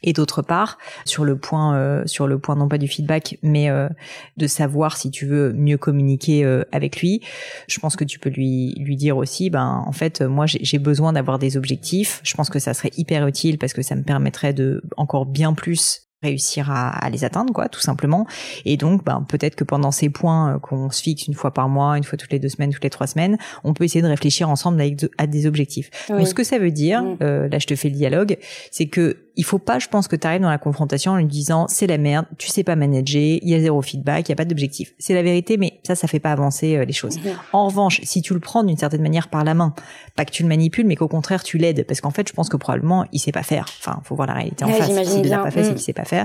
et 0.06 0.12
d'autre 0.12 0.40
part 0.40 0.78
sur 1.04 1.24
le 1.24 1.36
point 1.36 1.76
euh, 1.76 2.02
sur 2.06 2.26
le 2.26 2.38
point 2.38 2.56
non 2.56 2.68
pas 2.68 2.78
du 2.78 2.88
feedback 2.88 3.38
mais 3.42 3.68
euh, 3.68 3.88
de 4.36 4.46
savoir 4.46 4.96
si 4.96 5.10
tu 5.10 5.26
veux 5.26 5.52
mieux 5.52 5.76
communiquer 5.76 6.44
euh, 6.44 6.62
avec 6.72 7.00
lui 7.00 7.20
je 7.68 7.78
pense 7.78 7.96
que 7.96 8.04
tu 8.04 8.18
peux 8.18 8.30
lui 8.30 8.74
lui 8.78 8.96
dire 8.96 9.16
aussi 9.16 9.50
ben 9.50 9.84
en 9.86 9.92
fait 9.92 10.22
moi 10.22 10.46
j'ai 10.46 10.78
besoin 10.78 11.12
d'avoir 11.12 11.38
des 11.38 11.56
objectifs. 11.56 12.20
Je 12.22 12.34
pense 12.34 12.48
que 12.48 12.58
ça 12.58 12.74
serait 12.74 12.92
hyper 12.96 13.26
utile 13.26 13.58
parce 13.58 13.72
que 13.72 13.82
ça 13.82 13.94
me 13.96 14.02
permettrait 14.02 14.52
de 14.52 14.82
encore 14.96 15.26
bien 15.26 15.54
plus 15.54 16.05
réussir 16.26 16.70
à, 16.70 16.88
à, 16.88 17.10
les 17.10 17.24
atteindre 17.24 17.52
quoi 17.52 17.68
tout 17.68 17.80
simplement. 17.80 18.26
Et 18.64 18.76
donc 18.76 19.04
ben, 19.04 19.24
peut-être 19.28 19.56
que 19.56 19.64
pendant 19.64 19.90
ces 19.90 20.10
points 20.10 20.54
euh, 20.54 20.58
qu'on 20.58 20.90
se 20.90 21.02
fixe 21.02 21.26
une 21.26 21.34
fois 21.34 21.52
par 21.52 21.68
mois 21.68 21.96
une 21.96 22.04
fois 22.04 22.18
toutes 22.18 22.32
les 22.32 22.38
deux 22.38 22.48
semaines 22.48 22.72
toutes 22.72 22.84
les 22.84 22.90
trois 22.90 23.06
semaines 23.06 23.38
on 23.64 23.72
peut 23.74 23.84
essayer 23.84 24.02
de 24.02 24.08
réfléchir 24.08 24.48
ensemble 24.50 24.82
à 25.18 25.26
des 25.26 25.46
objectifs. 25.46 25.90
Donc 26.08 26.26
ce 26.26 26.34
que 26.34 26.44
ça 26.44 26.58
veut 26.58 26.70
dire 26.70 27.02
mm. 27.02 27.16
euh, 27.22 27.48
là 27.48 27.58
je 27.58 27.66
te 27.66 27.74
fais 27.74 27.88
le 27.88 27.96
dialogue 27.96 28.38
c'est 28.70 28.86
que 28.86 29.18
il 29.38 29.44
faut 29.44 29.58
pas 29.58 29.78
je 29.78 29.88
pense 29.88 30.08
que 30.08 30.16
tu 30.16 30.26
arrives 30.26 30.40
dans 30.40 30.50
la 30.50 30.58
confrontation 30.58 31.12
en 31.12 31.16
lui 31.16 31.26
disant 31.26 31.66
c'est 31.68 31.86
la 31.86 31.98
merde 31.98 32.26
tu 32.38 32.48
sais 32.48 32.64
pas 32.64 32.74
manager 32.74 33.38
il 33.42 33.48
y 33.48 33.54
a 33.54 33.60
zéro 33.60 33.82
feedback 33.82 34.28
il 34.28 34.30
y 34.30 34.32
a 34.32 34.36
pas 34.36 34.44
d'objectif. 34.44 34.94
C'est 34.98 35.14
la 35.14 35.22
vérité 35.22 35.56
mais 35.56 35.80
ça 35.86 35.94
ça 35.94 36.08
fait 36.08 36.20
pas 36.20 36.32
avancer 36.32 36.76
euh, 36.76 36.84
les 36.84 36.92
choses. 36.92 37.18
Mm. 37.18 37.28
en 37.52 37.66
revanche 37.66 38.00
si 38.02 38.22
tu 38.22 38.34
le 38.34 38.40
prends 38.40 38.64
d'une 38.64 38.78
certaine 38.78 39.02
manière 39.02 39.28
par 39.28 39.44
la 39.44 39.54
main 39.54 39.74
pas 40.16 40.24
que 40.24 40.30
tu 40.30 40.42
le 40.42 40.48
manipules 40.48 40.86
mais 40.86 40.96
qu'au 40.96 41.08
contraire 41.08 41.42
tu 41.42 41.58
l'aides 41.58 41.86
parce 41.86 42.00
qu'en 42.00 42.10
fait 42.10 42.28
je 42.28 42.32
pense 42.32 42.48
que 42.48 42.56
probablement 42.56 43.04
il 43.12 43.18
sait 43.18 43.32
pas 43.32 43.42
faire. 43.42 43.66
Enfin 43.80 44.00
faut 44.04 44.14
voir 44.14 44.28
la 44.28 44.34
réalité 44.34 44.64
en 44.64 44.68
face. 44.68 44.86
s'il 44.86 45.32
a 45.32 45.38
pas 45.38 45.50
fait 45.50 45.64
c'est 45.64 45.70
mm. 45.70 45.74
qu'il 45.74 45.82
sait 45.82 45.92
pas 45.92 46.04
faire, 46.04 46.15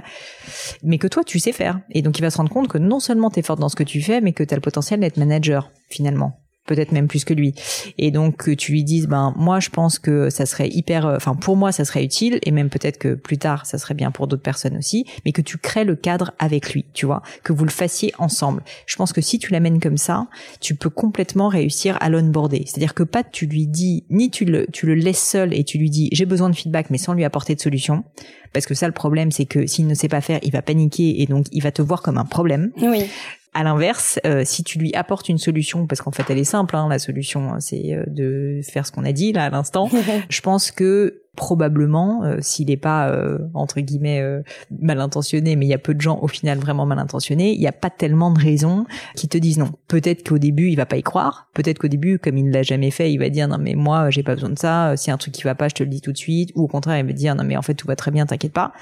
mais 0.83 0.97
que 0.97 1.07
toi 1.07 1.23
tu 1.23 1.39
sais 1.39 1.51
faire. 1.51 1.79
Et 1.91 2.01
donc 2.01 2.17
il 2.17 2.21
va 2.21 2.29
se 2.29 2.37
rendre 2.37 2.51
compte 2.51 2.67
que 2.67 2.77
non 2.77 2.99
seulement 2.99 3.29
tu 3.29 3.39
es 3.39 3.43
forte 3.43 3.59
dans 3.59 3.69
ce 3.69 3.75
que 3.75 3.83
tu 3.83 4.01
fais, 4.01 4.21
mais 4.21 4.33
que 4.33 4.43
tu 4.43 4.53
as 4.53 4.57
le 4.57 4.61
potentiel 4.61 4.99
d'être 4.99 5.17
manager 5.17 5.71
finalement 5.89 6.40
peut-être 6.71 6.93
même 6.93 7.07
plus 7.07 7.25
que 7.25 7.33
lui. 7.33 7.53
Et 7.97 8.11
donc 8.11 8.37
que 8.37 8.51
tu 8.51 8.71
lui 8.71 8.85
dises, 8.85 9.07
ben 9.07 9.33
moi 9.35 9.59
je 9.59 9.69
pense 9.69 9.99
que 9.99 10.29
ça 10.29 10.45
serait 10.45 10.69
hyper, 10.69 11.05
euh, 11.05 11.15
enfin 11.17 11.35
pour 11.35 11.57
moi 11.57 11.73
ça 11.73 11.83
serait 11.83 12.03
utile 12.03 12.39
et 12.43 12.51
même 12.51 12.69
peut-être 12.69 12.97
que 12.97 13.13
plus 13.13 13.37
tard 13.37 13.65
ça 13.65 13.77
serait 13.77 13.93
bien 13.93 14.09
pour 14.09 14.27
d'autres 14.27 14.41
personnes 14.41 14.77
aussi, 14.77 15.05
mais 15.25 15.33
que 15.33 15.41
tu 15.41 15.57
crées 15.57 15.83
le 15.83 15.97
cadre 15.97 16.31
avec 16.39 16.73
lui, 16.73 16.85
tu 16.93 17.05
vois, 17.05 17.23
que 17.43 17.51
vous 17.51 17.65
le 17.65 17.71
fassiez 17.71 18.13
ensemble. 18.19 18.63
Je 18.85 18.95
pense 18.95 19.11
que 19.11 19.19
si 19.19 19.37
tu 19.37 19.51
l'amènes 19.51 19.81
comme 19.81 19.97
ça, 19.97 20.27
tu 20.61 20.75
peux 20.75 20.89
complètement 20.89 21.49
réussir 21.49 21.97
à 21.99 22.09
l'onboarder. 22.09 22.63
C'est-à-dire 22.65 22.93
que 22.93 23.03
pas 23.03 23.23
tu 23.23 23.47
lui 23.47 23.67
dis, 23.67 24.05
ni 24.09 24.29
tu 24.31 24.45
le, 24.45 24.65
tu 24.71 24.85
le 24.85 24.95
laisses 24.95 25.21
seul 25.21 25.53
et 25.53 25.65
tu 25.65 25.77
lui 25.77 25.89
dis 25.89 26.07
j'ai 26.13 26.25
besoin 26.25 26.49
de 26.49 26.55
feedback 26.55 26.89
mais 26.89 26.97
sans 26.97 27.13
lui 27.13 27.25
apporter 27.25 27.53
de 27.55 27.59
solution. 27.59 28.05
Parce 28.53 28.65
que 28.65 28.73
ça, 28.73 28.85
le 28.87 28.93
problème, 28.93 29.31
c'est 29.31 29.45
que 29.45 29.65
s'il 29.65 29.87
ne 29.87 29.93
sait 29.93 30.09
pas 30.09 30.19
faire, 30.19 30.39
il 30.43 30.51
va 30.51 30.61
paniquer 30.61 31.21
et 31.21 31.25
donc 31.25 31.45
il 31.51 31.63
va 31.63 31.71
te 31.71 31.81
voir 31.81 32.01
comme 32.01 32.17
un 32.17 32.25
problème. 32.25 32.71
Oui. 32.81 33.05
À 33.53 33.63
l'inverse, 33.63 34.19
euh, 34.25 34.43
si 34.45 34.63
tu 34.63 34.79
lui 34.79 34.93
apportes 34.95 35.27
une 35.27 35.37
solution, 35.37 35.85
parce 35.85 36.01
qu'en 36.01 36.11
fait 36.11 36.23
elle 36.29 36.37
est 36.37 36.45
simple, 36.45 36.75
hein, 36.75 36.87
la 36.89 36.99
solution, 36.99 37.59
c'est 37.59 37.93
euh, 37.93 38.03
de 38.07 38.61
faire 38.63 38.85
ce 38.85 38.93
qu'on 38.93 39.03
a 39.03 39.11
dit 39.11 39.33
là 39.33 39.45
à 39.45 39.49
l'instant. 39.49 39.89
je 40.29 40.41
pense 40.41 40.71
que 40.71 41.20
probablement, 41.35 42.23
euh, 42.25 42.37
s'il 42.41 42.67
n'est 42.67 42.77
pas 42.77 43.09
euh, 43.09 43.37
entre 43.53 43.79
guillemets 43.79 44.19
euh, 44.19 44.41
mal 44.81 44.99
intentionné, 44.99 45.55
mais 45.55 45.65
il 45.65 45.69
y 45.69 45.73
a 45.73 45.77
peu 45.77 45.93
de 45.93 46.01
gens 46.01 46.19
au 46.21 46.27
final 46.27 46.59
vraiment 46.59 46.85
mal 46.85 46.99
intentionnés, 46.99 47.53
il 47.53 47.59
n'y 47.59 47.67
a 47.67 47.71
pas 47.71 47.89
tellement 47.89 48.31
de 48.31 48.39
raisons 48.39 48.85
qui 49.15 49.29
te 49.29 49.37
disent 49.37 49.57
non. 49.57 49.71
Peut-être 49.87 50.27
qu'au 50.27 50.37
début 50.37 50.69
il 50.69 50.75
va 50.75 50.85
pas 50.85 50.97
y 50.97 51.03
croire, 51.03 51.47
peut-être 51.53 51.79
qu'au 51.79 51.87
début 51.87 52.19
comme 52.19 52.37
il 52.37 52.47
ne 52.47 52.53
l'a 52.53 52.63
jamais 52.63 52.91
fait, 52.91 53.13
il 53.13 53.17
va 53.17 53.29
dire 53.29 53.47
non 53.47 53.57
mais 53.59 53.75
moi 53.75 54.09
j'ai 54.09 54.23
pas 54.23 54.35
besoin 54.35 54.49
de 54.49 54.59
ça, 54.59 54.97
si 54.97 55.09
un 55.09 55.17
truc 55.17 55.33
qui 55.33 55.43
va 55.43 55.55
pas 55.55 55.69
je 55.69 55.75
te 55.75 55.83
le 55.83 55.89
dis 55.89 56.01
tout 56.01 56.11
de 56.11 56.17
suite, 56.17 56.51
ou 56.55 56.63
au 56.63 56.67
contraire 56.67 56.99
il 56.99 57.05
va 57.05 57.13
dire 57.13 57.33
non 57.33 57.45
mais 57.45 57.55
en 57.55 57.61
fait 57.61 57.75
tout 57.75 57.87
va 57.87 57.95
très 57.95 58.11
bien, 58.11 58.25
t'inquiète 58.25 58.53
pas. 58.53 58.73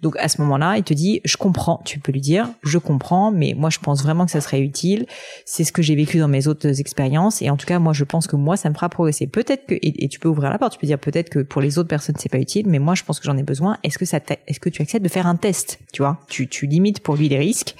Donc 0.00 0.16
à 0.18 0.26
ce 0.26 0.40
moment-là 0.40 0.76
il 0.78 0.82
te 0.82 0.94
dit 0.94 1.20
je 1.24 1.36
comprends, 1.36 1.80
tu 1.84 2.00
peux 2.00 2.10
lui 2.10 2.20
dire 2.20 2.48
je 2.64 2.78
comprends, 2.78 3.30
mais 3.30 3.54
moi 3.56 3.70
je 3.70 3.78
pense 3.78 4.02
vraiment 4.02 4.24
que 4.24 4.32
ça 4.32 4.40
serait 4.40 4.60
utile, 4.60 5.06
c'est 5.46 5.62
ce 5.62 5.70
que 5.70 5.82
j'ai 5.82 5.94
vécu 5.94 6.18
dans 6.18 6.28
mes 6.28 6.48
autres 6.48 6.80
expériences. 6.80 7.42
Et 7.42 7.50
en 7.50 7.56
tout 7.56 7.66
cas 7.66 7.78
moi 7.78 7.92
je 7.92 8.02
pense 8.02 8.26
que 8.26 8.34
moi 8.34 8.56
ça 8.56 8.68
me 8.70 8.74
fera 8.74 8.88
progresser. 8.88 9.28
Peut-être 9.28 9.66
que 9.66 9.76
et 9.80 10.08
tu 10.08 10.18
peux 10.18 10.28
ouvrir 10.28 10.50
la 10.50 10.58
porte, 10.58 10.72
tu 10.72 10.78
peux 10.80 10.86
dire 10.86 10.98
peut-être 10.98 11.30
que 11.30 11.38
pour 11.38 11.62
les 11.62 11.78
autres 11.78 11.91
personnes 11.92 12.16
c'est 12.18 12.30
pas 12.30 12.38
utile, 12.38 12.66
mais 12.68 12.78
moi 12.78 12.94
je 12.94 13.02
pense 13.02 13.20
que 13.20 13.26
j'en 13.26 13.36
ai 13.36 13.42
besoin. 13.42 13.76
Est-ce 13.82 13.98
que 13.98 14.06
ça, 14.06 14.18
est-ce 14.46 14.60
que 14.60 14.70
tu 14.70 14.80
acceptes 14.80 15.04
de 15.04 15.10
faire 15.10 15.26
un 15.26 15.36
test 15.36 15.78
Tu 15.92 16.00
vois, 16.00 16.18
tu, 16.26 16.48
tu 16.48 16.66
limites 16.66 17.00
pour 17.00 17.16
lui 17.16 17.28
les 17.28 17.38
risques, 17.38 17.74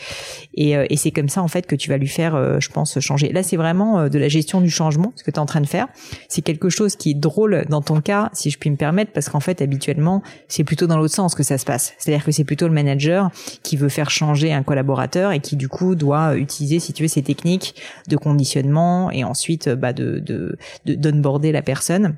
et, 0.54 0.76
euh, 0.76 0.84
et 0.90 0.96
c'est 0.98 1.10
comme 1.10 1.30
ça 1.30 1.42
en 1.42 1.48
fait 1.48 1.66
que 1.66 1.74
tu 1.74 1.88
vas 1.88 1.96
lui 1.96 2.08
faire, 2.08 2.34
euh, 2.34 2.60
je 2.60 2.68
pense, 2.68 3.00
changer. 3.00 3.32
Là, 3.32 3.42
c'est 3.42 3.56
vraiment 3.56 4.00
euh, 4.00 4.08
de 4.10 4.18
la 4.18 4.28
gestion 4.28 4.60
du 4.60 4.68
changement, 4.68 5.14
ce 5.16 5.24
que 5.24 5.30
tu 5.30 5.36
es 5.36 5.38
en 5.38 5.46
train 5.46 5.62
de 5.62 5.66
faire. 5.66 5.88
C'est 6.28 6.42
quelque 6.42 6.68
chose 6.68 6.96
qui 6.96 7.12
est 7.12 7.14
drôle 7.14 7.64
dans 7.70 7.80
ton 7.80 8.02
cas, 8.02 8.28
si 8.34 8.50
je 8.50 8.58
puis 8.58 8.70
me 8.70 8.76
permettre, 8.76 9.12
parce 9.12 9.30
qu'en 9.30 9.40
fait, 9.40 9.62
habituellement, 9.62 10.22
c'est 10.48 10.64
plutôt 10.64 10.86
dans 10.86 10.98
l'autre 10.98 11.14
sens 11.14 11.34
que 11.34 11.42
ça 11.42 11.56
se 11.56 11.64
passe. 11.64 11.94
C'est-à-dire 11.98 12.24
que 12.24 12.32
c'est 12.32 12.44
plutôt 12.44 12.68
le 12.68 12.74
manager 12.74 13.30
qui 13.62 13.76
veut 13.76 13.88
faire 13.88 14.10
changer 14.10 14.52
un 14.52 14.62
collaborateur 14.62 15.32
et 15.32 15.40
qui 15.40 15.56
du 15.56 15.68
coup 15.68 15.94
doit 15.94 16.36
utiliser, 16.36 16.80
si 16.80 16.92
tu 16.92 17.02
veux, 17.02 17.08
ces 17.08 17.22
techniques 17.22 17.74
de 18.08 18.16
conditionnement 18.16 19.10
et 19.10 19.24
ensuite 19.24 19.70
bah, 19.70 19.94
de 19.94 20.20
de 20.20 21.52
la 21.52 21.62
personne 21.62 22.16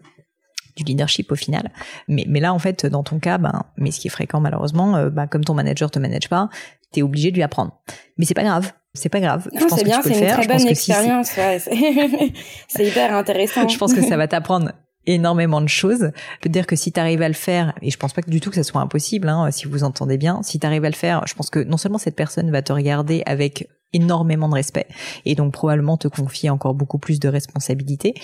du 0.77 0.85
leadership 0.85 1.31
au 1.33 1.37
final. 1.37 1.71
Mais, 2.09 2.25
mais 2.29 2.41
là, 2.41 2.53
en 2.53 2.59
fait, 2.59 2.87
dans 2.87 3.03
ton 3.03 3.19
cas, 3.19 3.39
ben, 3.39 3.65
mais 3.77 3.91
ce 3.91 4.01
qui 4.01 4.09
est 4.09 4.11
fréquent 4.11 4.41
malheureusement, 4.41 4.97
euh, 4.97 5.11
ben, 5.11 5.27
comme 5.27 5.45
ton 5.45 5.55
manager 5.55 5.91
te 5.91 5.99
manage 5.99 6.29
pas, 6.29 6.49
t'es 6.93 7.03
obligé 7.03 7.31
de 7.31 7.37
lui 7.37 7.43
apprendre. 7.43 7.73
Mais 8.19 8.25
c'est 8.25 8.35
pas 8.35 8.45
grave. 8.45 8.73
C'est 8.95 9.09
pas 9.09 9.21
grave. 9.21 9.49
Non, 9.53 9.67
c'est 9.75 9.85
bien, 9.85 10.01
c'est 10.03 10.19
une 10.19 10.29
très 10.29 10.47
bonne 10.47 10.67
expérience. 10.69 11.31
c'est 12.69 12.87
hyper 12.87 13.15
intéressant. 13.15 13.69
Je 13.69 13.77
pense 13.77 13.93
que 13.93 14.03
ça 14.03 14.17
va 14.19 14.29
t'apprendre 14.29 14.73
énormément 15.07 15.61
de 15.61 15.69
choses. 15.69 16.11
Je 16.13 16.41
peux 16.41 16.49
te 16.49 16.53
dire 16.53 16.67
que 16.67 16.77
si 16.77 16.93
tu 16.93 17.01
arrives 17.01 17.23
à 17.23 17.29
le 17.29 17.35
faire, 17.35 17.75
et 17.83 17.91
je 17.91 17.99
pense 17.99 18.13
pas 18.13 18.23
du 18.23 18.41
tout 18.41 18.51
que 18.51 18.57
ça 18.57 18.63
soit 18.63 18.81
impossible, 18.81 19.29
hein, 19.29 19.51
si 19.51 19.67
vous 19.67 19.85
entendez 19.85 20.17
bien, 20.17 20.43
si 20.43 20.59
tu 20.61 20.67
arrives 20.67 20.85
à 20.85 20.91
le 20.91 20.95
faire, 20.95 21.27
je 21.27 21.35
pense 21.35 21.51
que 21.51 21.59
non 21.59 21.77
seulement 21.77 21.99
cette 21.99 22.17
personne 22.17 22.51
va 22.51 22.63
te 22.63 22.73
regarder 22.73 23.23
avec 23.27 23.69
énormément 23.95 24.49
de 24.49 24.55
respect 24.55 24.87
et 25.25 25.35
donc 25.35 25.53
probablement 25.53 25.97
te 25.97 26.09
confier 26.09 26.51
encore 26.51 26.75
beaucoup 26.75 26.99
plus 26.99 27.21
de 27.21 27.29
responsabilités. 27.29 28.15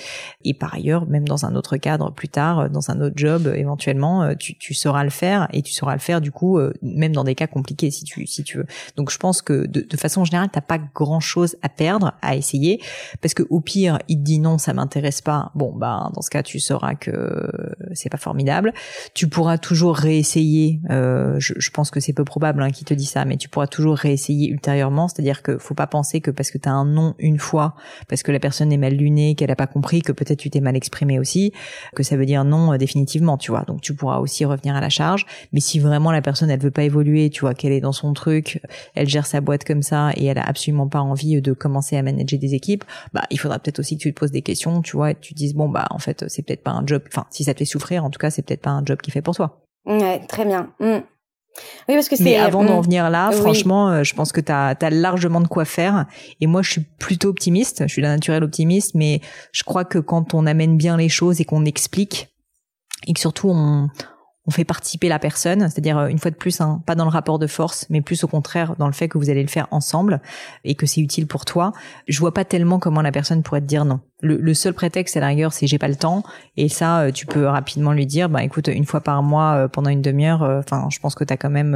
Et 0.44 0.52
par 0.52 0.74
ailleurs, 0.74 1.06
même 1.06 1.26
dans 1.26 1.46
un 1.46 1.54
autre 1.54 1.76
cadre 1.76 2.12
plus 2.12 2.28
tard, 2.28 2.68
dans 2.68 2.90
un 2.90 3.00
autre 3.00 3.14
job, 3.16 3.52
éventuellement, 3.56 4.22
euh, 4.22 4.34
tu, 4.38 4.58
tu 4.58 4.74
sauras 4.74 5.04
le 5.04 5.10
faire 5.10 5.48
et 5.52 5.62
tu 5.62 5.72
sauras 5.72 5.94
le 5.94 6.00
faire 6.00 6.20
du 6.20 6.32
coup, 6.32 6.58
euh, 6.58 6.72
même 6.82 7.12
dans 7.12 7.24
des 7.24 7.34
cas 7.34 7.46
compliqués 7.46 7.90
si 7.90 8.04
tu 8.04 8.26
si 8.26 8.44
tu 8.44 8.58
veux. 8.58 8.66
Donc 8.96 9.10
je 9.10 9.18
pense 9.18 9.40
que 9.42 9.66
de, 9.66 9.80
de 9.80 9.96
façon 9.96 10.24
générale, 10.24 10.48
t'as 10.52 10.60
pas 10.60 10.78
grand 10.78 11.20
chose 11.20 11.56
à 11.62 11.68
perdre, 11.68 12.12
à 12.22 12.36
essayer, 12.36 12.82
parce 13.22 13.34
que 13.34 13.44
au 13.50 13.60
pire, 13.60 13.98
il 14.08 14.18
te 14.18 14.22
dit 14.22 14.40
non, 14.40 14.58
ça 14.58 14.74
m'intéresse 14.74 15.20
pas. 15.20 15.52
Bon, 15.54 15.72
bah 15.74 16.10
dans 16.14 16.22
ce 16.22 16.30
cas, 16.30 16.42
tu 16.42 16.60
sauras 16.60 16.94
que 16.94 17.48
c'est 17.94 18.10
pas 18.10 18.18
formidable. 18.18 18.72
Tu 19.14 19.28
pourras 19.28 19.58
toujours 19.58 19.96
réessayer. 19.96 20.80
Euh, 20.90 21.38
je, 21.38 21.54
je, 21.56 21.70
pense 21.70 21.90
que 21.90 22.00
c'est 22.00 22.12
peu 22.12 22.24
probable 22.24 22.62
hein, 22.62 22.70
qu'il 22.70 22.86
te 22.86 22.94
dit 22.94 23.06
ça, 23.06 23.24
mais 23.24 23.36
tu 23.36 23.48
pourras 23.48 23.66
toujours 23.66 23.96
réessayer 23.96 24.48
ultérieurement. 24.48 25.08
C'est-à-dire 25.08 25.42
que 25.42 25.58
faut 25.60 25.74
pas 25.74 25.86
penser 25.86 26.20
que 26.20 26.30
parce 26.30 26.50
que 26.50 26.58
tu 26.58 26.68
as 26.68 26.72
un 26.72 26.84
nom 26.84 27.14
une 27.18 27.38
fois, 27.38 27.74
parce 28.08 28.22
que 28.22 28.32
la 28.32 28.40
personne 28.40 28.72
est 28.72 28.76
mal 28.76 28.94
lunée, 28.94 29.34
qu'elle 29.34 29.50
a 29.50 29.56
pas 29.56 29.66
compris, 29.66 30.02
que 30.02 30.12
peut-être 30.12 30.38
tu 30.38 30.50
t'es 30.50 30.60
mal 30.60 30.76
exprimé 30.76 31.18
aussi, 31.18 31.52
que 31.94 32.02
ça 32.02 32.16
veut 32.16 32.26
dire 32.26 32.44
non 32.44 32.72
euh, 32.72 32.78
définitivement, 32.78 33.38
tu 33.38 33.50
vois. 33.50 33.62
Donc 33.62 33.80
tu 33.80 33.94
pourras 33.94 34.18
aussi 34.18 34.44
revenir 34.44 34.74
à 34.74 34.80
la 34.80 34.88
charge. 34.88 35.26
Mais 35.52 35.60
si 35.60 35.78
vraiment 35.78 36.12
la 36.12 36.22
personne 36.22 36.50
elle 36.50 36.60
veut 36.60 36.70
pas 36.70 36.82
évoluer, 36.82 37.30
tu 37.30 37.40
vois 37.40 37.54
qu'elle 37.54 37.72
est 37.72 37.80
dans 37.80 37.92
son 37.92 38.12
truc, 38.12 38.60
elle 38.94 39.08
gère 39.08 39.26
sa 39.26 39.40
boîte 39.40 39.64
comme 39.64 39.82
ça 39.82 40.10
et 40.16 40.26
elle 40.26 40.38
a 40.38 40.44
absolument 40.44 40.88
pas 40.88 41.00
envie 41.00 41.40
de 41.40 41.52
commencer 41.52 41.96
à 41.96 42.02
manager 42.02 42.38
des 42.38 42.54
équipes, 42.54 42.84
bah 43.12 43.24
il 43.30 43.38
faudra 43.38 43.58
peut-être 43.58 43.78
aussi 43.78 43.96
que 43.96 44.02
tu 44.02 44.14
te 44.14 44.18
poses 44.18 44.32
des 44.32 44.42
questions, 44.42 44.82
tu 44.82 44.96
vois, 44.96 45.12
et 45.12 45.14
que 45.14 45.20
tu 45.20 45.34
dises 45.34 45.54
bon 45.54 45.68
bah 45.68 45.86
en 45.90 45.98
fait 45.98 46.24
c'est 46.28 46.42
peut-être 46.42 46.62
pas 46.62 46.72
un 46.72 46.86
job. 46.86 47.02
Enfin 47.08 47.26
si 47.30 47.44
ça 47.44 47.54
te 47.54 47.58
fait 47.58 47.64
souffrir, 47.64 48.04
en 48.04 48.10
tout 48.10 48.18
cas 48.18 48.30
c'est 48.30 48.42
peut-être 48.42 48.62
pas 48.62 48.70
un 48.70 48.84
job 48.84 49.00
qui 49.00 49.10
fait 49.10 49.22
pour 49.22 49.34
toi. 49.34 49.66
Ouais, 49.86 50.20
très 50.26 50.44
bien. 50.44 50.72
Mm. 50.80 51.00
Oui, 51.88 51.94
parce 51.94 52.08
que 52.08 52.16
c'est. 52.16 52.24
Mais 52.24 52.36
avant 52.36 52.64
d'en 52.64 52.80
venir 52.80 53.10
là, 53.10 53.30
franchement, 53.32 53.90
euh, 53.90 54.04
je 54.04 54.14
pense 54.14 54.32
que 54.32 54.40
tu 54.40 54.52
as, 54.52 54.76
largement 54.90 55.40
de 55.40 55.48
quoi 55.48 55.64
faire. 55.64 56.06
Et 56.40 56.46
moi, 56.46 56.62
je 56.62 56.70
suis 56.70 56.80
plutôt 56.98 57.28
optimiste. 57.28 57.82
Je 57.86 57.92
suis 57.92 58.02
d'un 58.02 58.14
naturel 58.14 58.44
optimiste, 58.44 58.94
mais 58.94 59.20
je 59.52 59.62
crois 59.64 59.84
que 59.84 59.98
quand 59.98 60.34
on 60.34 60.46
amène 60.46 60.76
bien 60.76 60.96
les 60.96 61.08
choses 61.08 61.40
et 61.40 61.44
qu'on 61.44 61.64
explique, 61.64 62.28
et 63.06 63.12
que 63.12 63.20
surtout 63.20 63.50
on, 63.50 63.88
on 64.46 64.50
fait 64.50 64.64
participer 64.64 65.08
la 65.08 65.18
personne, 65.18 65.60
c'est-à-dire 65.68 65.98
euh, 65.98 66.06
une 66.06 66.18
fois 66.18 66.30
de 66.30 66.36
plus, 66.36 66.60
hein, 66.60 66.82
pas 66.86 66.94
dans 66.94 67.04
le 67.04 67.10
rapport 67.10 67.38
de 67.38 67.46
force, 67.46 67.86
mais 67.90 68.00
plus 68.00 68.24
au 68.24 68.26
contraire 68.26 68.74
dans 68.78 68.86
le 68.86 68.92
fait 68.92 69.08
que 69.08 69.18
vous 69.18 69.28
allez 69.28 69.42
le 69.42 69.48
faire 69.48 69.68
ensemble 69.70 70.20
et 70.64 70.74
que 70.74 70.86
c'est 70.86 71.00
utile 71.00 71.26
pour 71.26 71.44
toi. 71.44 71.72
Je 72.08 72.18
vois 72.20 72.32
pas 72.32 72.44
tellement 72.44 72.78
comment 72.78 73.02
la 73.02 73.12
personne 73.12 73.42
pourrait 73.42 73.60
te 73.60 73.66
dire 73.66 73.84
non. 73.84 74.00
Le, 74.22 74.52
seul 74.52 74.74
prétexte 74.74 75.16
à 75.16 75.20
la 75.20 75.28
rigueur, 75.28 75.54
c'est 75.54 75.66
j'ai 75.66 75.78
pas 75.78 75.88
le 75.88 75.96
temps, 75.96 76.22
et 76.58 76.68
ça, 76.68 77.00
euh, 77.00 77.10
tu 77.10 77.24
peux 77.24 77.46
rapidement 77.46 77.92
lui 77.92 78.04
dire, 78.04 78.28
bah 78.28 78.44
écoute, 78.44 78.68
une 78.68 78.84
fois 78.84 79.00
par 79.00 79.22
mois 79.22 79.54
euh, 79.54 79.68
pendant 79.68 79.88
une 79.88 80.02
demi-heure, 80.02 80.42
enfin, 80.42 80.88
je 80.90 80.98
pense 80.98 81.14
que 81.14 81.24
tu 81.24 81.32
as 81.32 81.38
quand 81.38 81.48
même 81.48 81.74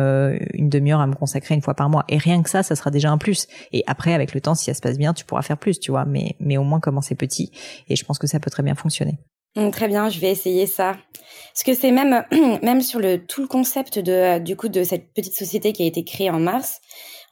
une 0.53 0.69
demi-heure 0.69 1.01
à 1.01 1.07
me 1.07 1.15
consacrer 1.15 1.55
une 1.55 1.63
fois 1.63 1.73
par 1.73 1.89
mois, 1.89 2.05
et 2.09 2.19
rien 2.19 2.43
que 2.43 2.51
ça, 2.51 2.63
ça 2.63 2.77
sera 2.77 2.91
déjà 2.91 3.11
un 3.11 3.17
plus. 3.17 3.47
Et 3.73 3.83
après, 3.87 4.13
avec 4.13 4.35
le 4.35 4.43
temps, 4.43 4.55
si 4.55 4.67
ça 4.67 4.75
se 4.75 4.83
passe 4.83 4.99
bien, 4.99 5.15
tu 5.15 5.25
pourras 5.25 5.41
faire 5.41 5.57
plus, 5.57 5.81
tu 5.81 5.91
vois. 5.91 6.05
Mais 6.05 6.37
mais 6.39 6.59
au 6.59 6.65
moins 6.65 6.81
commencer 6.81 7.15
petit, 7.15 7.51
et 7.89 7.97
je 7.97 8.05
pense 8.05 8.19
que 8.19 8.27
ça 8.27 8.41
peut 8.41 8.51
très 8.51 8.63
bien 8.63 8.75
fonctionner. 8.75 9.19
Mm, 9.57 9.71
très 9.71 9.89
bien, 9.89 10.09
je 10.09 10.19
vais 10.21 10.31
essayer 10.31 10.67
ça. 10.67 10.97
Parce 11.53 11.63
que 11.65 11.75
c'est 11.75 11.93
même, 11.93 12.25
même 12.63 12.83
sur 12.83 12.99
le 12.99 13.25
tout 13.25 13.43
le 13.43 13.49
concept 13.49 13.99
de 13.99 14.39
du 14.39 14.57
coup 14.57 14.69
de 14.69 14.83
cette 14.83 15.13
petite 15.13 15.35
société 15.37 15.73
qui 15.73 15.83
a 15.85 15.87
été 15.87 16.05
créée 16.05 16.31
en 16.31 16.41
mars, 16.41 16.81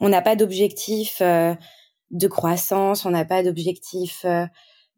on 0.00 0.08
n'a 0.08 0.22
pas 0.22 0.36
d'objectif 0.36 1.18
euh, 1.20 1.54
de 2.10 2.28
croissance, 2.28 3.04
on 3.06 3.10
n'a 3.10 3.24
pas 3.24 3.42
d'objectif 3.42 4.24
euh, 4.24 4.46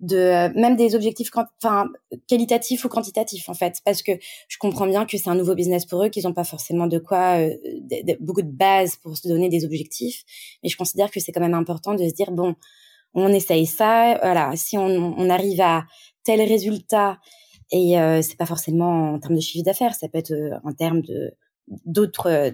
de 0.00 0.16
euh, 0.16 0.49
même 0.54 0.76
des 0.76 0.95
objectifs 0.95 1.31
enfin 1.62 1.88
qualitatifs 2.28 2.85
ou 2.85 2.88
quantitatifs 2.88 3.49
en 3.49 3.54
fait 3.54 3.81
parce 3.85 4.02
que 4.02 4.12
je 4.49 4.59
comprends 4.59 4.87
bien 4.87 5.07
que 5.07 5.16
c'est 5.16 5.31
un 5.31 5.37
nouveau 5.37 5.54
business 5.54 5.87
pour 5.87 6.04
eux 6.04 6.09
qu'ils 6.09 6.25
n'ont 6.25 6.35
pas 6.35 6.45
forcément 6.45 6.88
de 6.88 6.99
quoi 6.99 7.38
beaucoup 8.21 8.43
de 8.43 8.50
bases 8.50 8.97
pour 8.97 9.16
se 9.16 9.28
donner 9.28 9.49
des 9.49 9.64
objectifs 9.64 10.25
mais 10.62 10.69
je 10.69 10.76
considère 10.76 11.11
que 11.12 11.21
c'est 11.21 11.31
quand 11.33 11.40
même 11.40 11.54
important 11.54 11.95
de 11.95 12.07
se 12.09 12.12
dire 12.12 12.33
bon 12.33 12.57
on 13.14 13.28
essaye 13.28 13.66
ça 13.66 14.19
voilà 14.21 14.50
si 14.57 14.76
on, 14.76 15.14
on 15.16 15.31
arrive 15.31 15.61
à 15.61 15.85
tel 16.25 16.40
résultat 16.40 17.19
et 17.71 17.99
euh, 17.99 18.23
c'est 18.23 18.37
pas 18.37 18.47
forcément 18.47 19.14
en 19.14 19.19
termes 19.19 19.37
de 19.37 19.40
chiffre 19.40 19.64
d'affaires, 19.64 19.95
ça 19.95 20.09
peut 20.09 20.19
être 20.19 20.33
euh, 20.33 20.57
en 20.64 20.73
termes 20.73 21.02
de 21.02 21.35
d'autres 21.87 22.31
euh, 22.31 22.50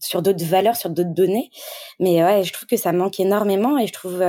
sur 0.00 0.22
d'autres 0.22 0.44
valeurs, 0.44 0.76
sur 0.76 0.90
d'autres 0.90 1.14
données. 1.14 1.50
Mais 1.98 2.22
ouais, 2.22 2.44
je 2.44 2.52
trouve 2.52 2.66
que 2.66 2.76
ça 2.76 2.92
manque 2.92 3.18
énormément 3.18 3.78
et 3.78 3.86
je 3.86 3.92
trouve 3.92 4.22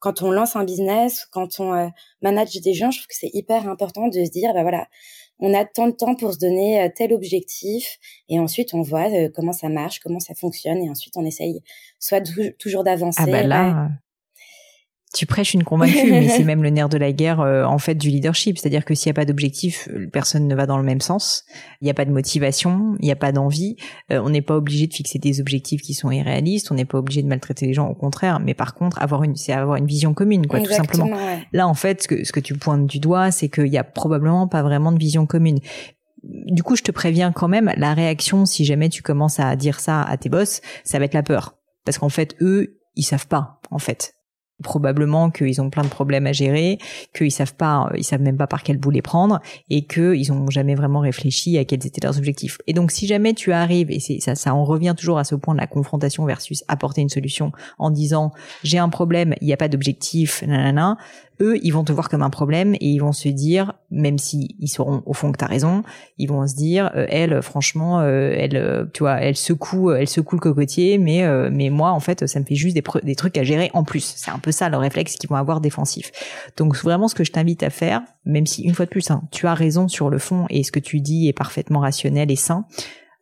quand 0.00 0.22
on 0.22 0.32
lance 0.32 0.56
un 0.56 0.64
business, 0.64 1.26
quand 1.30 1.60
on 1.60 1.92
manage 2.20 2.60
des 2.60 2.74
gens, 2.74 2.90
je 2.90 2.98
trouve 2.98 3.06
que 3.06 3.14
c'est 3.14 3.30
hyper 3.32 3.68
important 3.68 4.08
de 4.08 4.24
se 4.24 4.30
dire 4.30 4.52
bah 4.54 4.62
voilà, 4.62 4.88
on 5.38 5.54
a 5.54 5.64
tant 5.64 5.86
de 5.86 5.92
temps 5.92 6.16
pour 6.16 6.32
se 6.34 6.38
donner 6.38 6.90
tel 6.96 7.12
objectif 7.12 7.98
et 8.28 8.40
ensuite 8.40 8.74
on 8.74 8.82
voit 8.82 9.08
comment 9.36 9.52
ça 9.52 9.68
marche, 9.68 10.00
comment 10.00 10.18
ça 10.18 10.34
fonctionne 10.34 10.78
et 10.78 10.90
ensuite 10.90 11.16
on 11.16 11.24
essaye 11.24 11.62
soit 12.00 12.20
toujours 12.58 12.82
d'avancer. 12.82 13.22
Ah 13.22 13.30
bah 13.30 13.42
là, 13.44 13.88
tu 15.14 15.26
prêches 15.26 15.54
une 15.54 15.62
convaincue, 15.62 16.10
mais 16.10 16.28
c'est 16.28 16.44
même 16.44 16.62
le 16.62 16.70
nerf 16.70 16.88
de 16.88 16.98
la 16.98 17.12
guerre 17.12 17.40
euh, 17.40 17.64
en 17.64 17.78
fait 17.78 17.94
du 17.94 18.10
leadership. 18.10 18.58
C'est-à-dire 18.58 18.84
que 18.84 18.94
s'il 18.94 19.08
n'y 19.08 19.12
a 19.12 19.14
pas 19.14 19.24
d'objectif, 19.24 19.88
euh, 19.92 20.08
personne 20.12 20.48
ne 20.48 20.54
va 20.54 20.66
dans 20.66 20.76
le 20.76 20.82
même 20.82 21.00
sens. 21.00 21.44
Il 21.80 21.84
n'y 21.84 21.90
a 21.90 21.94
pas 21.94 22.04
de 22.04 22.10
motivation, 22.10 22.96
il 22.98 23.06
n'y 23.06 23.12
a 23.12 23.16
pas 23.16 23.32
d'envie. 23.32 23.76
Euh, 24.12 24.20
on 24.22 24.30
n'est 24.30 24.42
pas 24.42 24.56
obligé 24.56 24.86
de 24.86 24.92
fixer 24.92 25.18
des 25.18 25.40
objectifs 25.40 25.82
qui 25.82 25.94
sont 25.94 26.10
irréalistes. 26.10 26.70
On 26.72 26.74
n'est 26.74 26.84
pas 26.84 26.98
obligé 26.98 27.22
de 27.22 27.28
maltraiter 27.28 27.66
les 27.66 27.74
gens, 27.74 27.88
au 27.88 27.94
contraire. 27.94 28.40
Mais 28.40 28.54
par 28.54 28.74
contre, 28.74 29.00
avoir 29.00 29.22
une, 29.22 29.36
c'est 29.36 29.52
avoir 29.52 29.76
une 29.76 29.86
vision 29.86 30.14
commune, 30.14 30.46
quoi, 30.46 30.60
tout 30.60 30.72
simplement. 30.72 31.08
Là, 31.52 31.68
en 31.68 31.74
fait, 31.74 32.02
ce 32.02 32.08
que, 32.08 32.24
ce 32.24 32.32
que 32.32 32.40
tu 32.40 32.54
pointes 32.54 32.86
du 32.86 32.98
doigt, 32.98 33.30
c'est 33.30 33.48
qu'il 33.48 33.68
y 33.68 33.78
a 33.78 33.84
probablement 33.84 34.48
pas 34.48 34.62
vraiment 34.62 34.92
de 34.92 34.98
vision 34.98 35.26
commune 35.26 35.60
du 36.26 36.62
coup, 36.62 36.74
je 36.74 36.82
te 36.82 36.90
préviens 36.90 37.32
quand 37.32 37.48
même, 37.48 37.70
la 37.76 37.92
réaction, 37.92 38.46
si 38.46 38.64
jamais 38.64 38.88
tu 38.88 39.02
commences 39.02 39.40
à 39.40 39.54
dire 39.56 39.78
ça 39.78 40.02
à 40.02 40.16
tes 40.16 40.30
boss, 40.30 40.62
ça 40.82 40.98
va 40.98 41.04
être 41.04 41.12
la 41.12 41.22
peur. 41.22 41.58
Parce 41.84 41.98
qu'en 41.98 42.08
fait, 42.08 42.34
eux, 42.40 42.78
ils 42.96 43.02
savent 43.02 43.26
pas, 43.26 43.60
en 43.70 43.78
fait 43.78 44.13
probablement 44.62 45.30
qu'ils 45.30 45.60
ont 45.60 45.70
plein 45.70 45.82
de 45.82 45.88
problèmes 45.88 46.26
à 46.26 46.32
gérer, 46.32 46.78
qu'ils 47.14 47.32
savent 47.32 47.54
pas, 47.54 47.90
ils 47.96 48.04
savent 48.04 48.22
même 48.22 48.36
pas 48.36 48.46
par 48.46 48.62
quel 48.62 48.78
bout 48.78 48.90
les 48.90 49.02
prendre, 49.02 49.40
et 49.68 49.86
qu'ils 49.86 50.32
ont 50.32 50.48
jamais 50.48 50.74
vraiment 50.74 51.00
réfléchi 51.00 51.58
à 51.58 51.64
quels 51.64 51.86
étaient 51.86 52.00
leurs 52.02 52.18
objectifs. 52.18 52.58
Et 52.66 52.72
donc, 52.72 52.90
si 52.90 53.06
jamais 53.06 53.34
tu 53.34 53.52
arrives, 53.52 53.90
et 53.90 54.00
c'est 54.00 54.20
ça, 54.20 54.34
ça 54.34 54.54
en 54.54 54.64
revient 54.64 54.94
toujours 54.96 55.18
à 55.18 55.24
ce 55.24 55.34
point 55.34 55.54
de 55.54 55.60
la 55.60 55.66
confrontation 55.66 56.24
versus 56.24 56.64
apporter 56.68 57.00
une 57.00 57.08
solution 57.08 57.52
en 57.78 57.90
disant 57.90 58.32
j'ai 58.62 58.78
un 58.78 58.88
problème, 58.88 59.34
il 59.40 59.46
n'y 59.46 59.52
a 59.52 59.56
pas 59.56 59.68
d'objectif, 59.68 60.42
nanana, 60.42 60.96
eux, 61.40 61.58
ils 61.62 61.70
vont 61.70 61.84
te 61.84 61.92
voir 61.92 62.08
comme 62.08 62.22
un 62.22 62.30
problème 62.30 62.74
et 62.74 62.86
ils 62.88 62.98
vont 62.98 63.12
se 63.12 63.28
dire, 63.28 63.72
même 63.90 64.18
si 64.18 64.56
ils 64.60 64.68
sauront 64.68 65.02
au 65.06 65.12
fond 65.14 65.32
que 65.32 65.38
t'as 65.38 65.46
raison, 65.46 65.82
ils 66.18 66.28
vont 66.28 66.46
se 66.46 66.54
dire, 66.54 66.90
euh, 66.94 67.06
elle, 67.08 67.42
franchement, 67.42 68.00
euh, 68.00 68.32
elle, 68.36 68.56
euh, 68.56 68.84
tu 68.92 69.00
vois, 69.00 69.20
elle 69.20 69.36
secoue, 69.36 69.92
elle 69.92 70.08
secoue 70.08 70.36
le 70.36 70.40
cocotier, 70.40 70.98
mais 70.98 71.24
mais 71.50 71.70
moi, 71.70 71.90
en 71.90 72.00
fait, 72.00 72.26
ça 72.26 72.40
me 72.40 72.44
fait 72.44 72.54
juste 72.54 72.74
des, 72.74 72.82
des 73.02 73.14
trucs 73.14 73.36
à 73.38 73.42
gérer 73.42 73.70
en 73.74 73.84
plus. 73.84 74.14
C'est 74.16 74.30
un 74.30 74.38
peu 74.38 74.52
ça 74.52 74.68
le 74.68 74.76
réflexe 74.76 75.16
qu'ils 75.16 75.30
vont 75.30 75.36
avoir 75.36 75.60
défensif. 75.60 76.12
Donc 76.56 76.76
vraiment, 76.76 77.08
ce 77.08 77.14
que 77.14 77.24
je 77.24 77.32
t'invite 77.32 77.62
à 77.62 77.70
faire, 77.70 78.02
même 78.24 78.46
si 78.46 78.62
une 78.62 78.74
fois 78.74 78.86
de 78.86 78.90
plus, 78.90 79.10
hein, 79.10 79.22
tu 79.30 79.46
as 79.46 79.54
raison 79.54 79.88
sur 79.88 80.10
le 80.10 80.18
fond 80.18 80.46
et 80.50 80.62
ce 80.62 80.72
que 80.72 80.80
tu 80.80 81.00
dis 81.00 81.28
est 81.28 81.32
parfaitement 81.32 81.80
rationnel 81.80 82.30
et 82.30 82.36
sain 82.36 82.66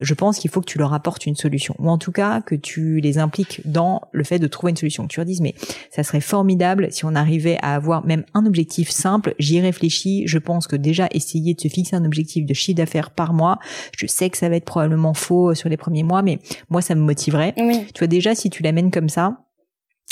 je 0.02 0.14
pense 0.14 0.38
qu'il 0.38 0.50
faut 0.50 0.60
que 0.60 0.66
tu 0.66 0.78
leur 0.78 0.92
apportes 0.92 1.26
une 1.26 1.36
solution, 1.36 1.74
ou 1.78 1.88
en 1.88 1.98
tout 1.98 2.12
cas 2.12 2.40
que 2.40 2.54
tu 2.54 3.00
les 3.00 3.18
impliques 3.18 3.62
dans 3.64 4.02
le 4.12 4.24
fait 4.24 4.38
de 4.38 4.46
trouver 4.46 4.70
une 4.70 4.76
solution. 4.76 5.04
Que 5.04 5.12
tu 5.12 5.20
leur 5.20 5.26
dises, 5.26 5.40
mais 5.40 5.54
ça 5.90 6.02
serait 6.02 6.20
formidable 6.20 6.88
si 6.90 7.04
on 7.04 7.14
arrivait 7.14 7.58
à 7.62 7.74
avoir 7.74 8.04
même 8.04 8.24
un 8.34 8.44
objectif 8.46 8.90
simple. 8.90 9.34
J'y 9.38 9.60
réfléchis. 9.60 10.24
Je 10.26 10.38
pense 10.38 10.66
que 10.66 10.76
déjà 10.76 11.08
essayer 11.12 11.54
de 11.54 11.60
se 11.60 11.68
fixer 11.68 11.96
un 11.96 12.04
objectif 12.04 12.44
de 12.44 12.54
chiffre 12.54 12.76
d'affaires 12.76 13.10
par 13.10 13.32
mois, 13.32 13.58
je 13.96 14.06
sais 14.06 14.28
que 14.30 14.36
ça 14.36 14.48
va 14.48 14.56
être 14.56 14.64
probablement 14.64 15.14
faux 15.14 15.54
sur 15.54 15.68
les 15.68 15.76
premiers 15.76 16.02
mois, 16.02 16.22
mais 16.22 16.38
moi 16.70 16.82
ça 16.82 16.94
me 16.94 17.00
motiverait. 17.00 17.54
Tu 17.56 17.98
vois 17.98 18.08
déjà 18.08 18.34
si 18.34 18.50
tu 18.50 18.62
l'amènes 18.62 18.90
comme 18.90 19.08
ça, 19.08 19.38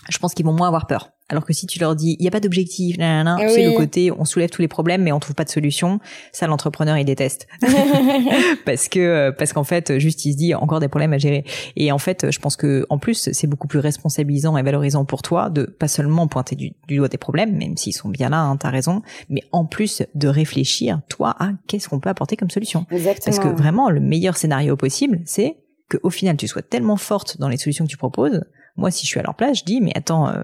je 0.09 0.19
pense 0.19 0.35
qu'ils 0.35 0.47
vont 0.47 0.52
moins 0.52 0.69
avoir 0.69 0.87
peur. 0.87 1.11
Alors 1.28 1.45
que 1.45 1.52
si 1.52 1.66
tu 1.66 1.78
leur 1.78 1.95
dis, 1.95 2.16
il 2.19 2.23
n'y 2.23 2.28
a 2.28 2.33
pas 2.33 2.40
d'objectif, 2.40 2.97
c'est 2.97 3.02
le 3.02 3.76
côté, 3.76 4.11
on 4.11 4.25
soulève 4.25 4.50
tous 4.50 4.62
les 4.62 4.69
problèmes, 4.69 5.02
mais 5.02 5.12
on 5.12 5.21
trouve 5.21 5.37
pas 5.37 5.45
de 5.45 5.50
solution. 5.50 6.00
Ça, 6.33 6.49
l'entrepreneur, 6.49 6.99
il 6.99 7.04
déteste. 7.04 7.47
parce 8.66 8.88
que, 8.88 8.99
euh, 8.99 9.33
parce 9.33 9.52
qu'en 9.52 9.62
fait, 9.62 10.00
juste, 10.00 10.25
il 10.25 10.33
se 10.33 10.37
dit, 10.37 10.54
encore 10.57 10.80
des 10.80 10.88
problèmes 10.88 11.12
à 11.12 11.19
gérer. 11.19 11.45
Et 11.76 11.92
en 11.92 11.99
fait, 11.99 12.33
je 12.33 12.38
pense 12.40 12.57
que, 12.57 12.85
en 12.90 12.99
plus, 12.99 13.30
c'est 13.33 13.47
beaucoup 13.47 13.69
plus 13.69 13.78
responsabilisant 13.78 14.57
et 14.57 14.62
valorisant 14.62 15.04
pour 15.04 15.23
toi 15.23 15.50
de 15.50 15.62
pas 15.64 15.87
seulement 15.87 16.26
pointer 16.26 16.57
du, 16.57 16.73
doigt 16.88 17.07
des 17.07 17.19
problèmes, 17.19 17.57
même 17.57 17.76
s'ils 17.76 17.95
sont 17.95 18.09
bien 18.09 18.30
là, 18.30 18.40
hein, 18.40 18.57
t'as 18.57 18.71
raison, 18.71 19.02
mais 19.28 19.45
en 19.52 19.66
plus 19.66 20.02
de 20.16 20.26
réfléchir, 20.26 21.00
toi, 21.09 21.37
à 21.38 21.52
qu'est-ce 21.69 21.88
qu'on 21.88 22.00
peut 22.00 22.11
apporter 22.11 22.37
comme 22.37 22.50
solution. 22.50 22.87
Exactement. 22.90 23.37
Parce 23.37 23.38
que 23.38 23.57
vraiment, 23.57 23.88
le 23.88 24.00
meilleur 24.00 24.37
scénario 24.37 24.76
possible, 24.76 25.21
c'est 25.26 25.59
que 25.88 25.99
au 26.02 26.11
final, 26.11 26.37
tu 26.37 26.49
sois 26.49 26.62
tellement 26.62 26.97
forte 26.97 27.38
dans 27.38 27.49
les 27.49 27.57
solutions 27.57 27.85
que 27.85 27.90
tu 27.90 27.97
proposes. 27.97 28.42
Moi, 28.77 28.91
si 28.91 29.07
je 29.07 29.11
suis 29.11 29.21
à 29.21 29.23
leur 29.23 29.35
place, 29.35 29.59
je 29.59 29.65
dis, 29.65 29.81
mais 29.81 29.93
attends, 29.95 30.29
euh, 30.29 30.43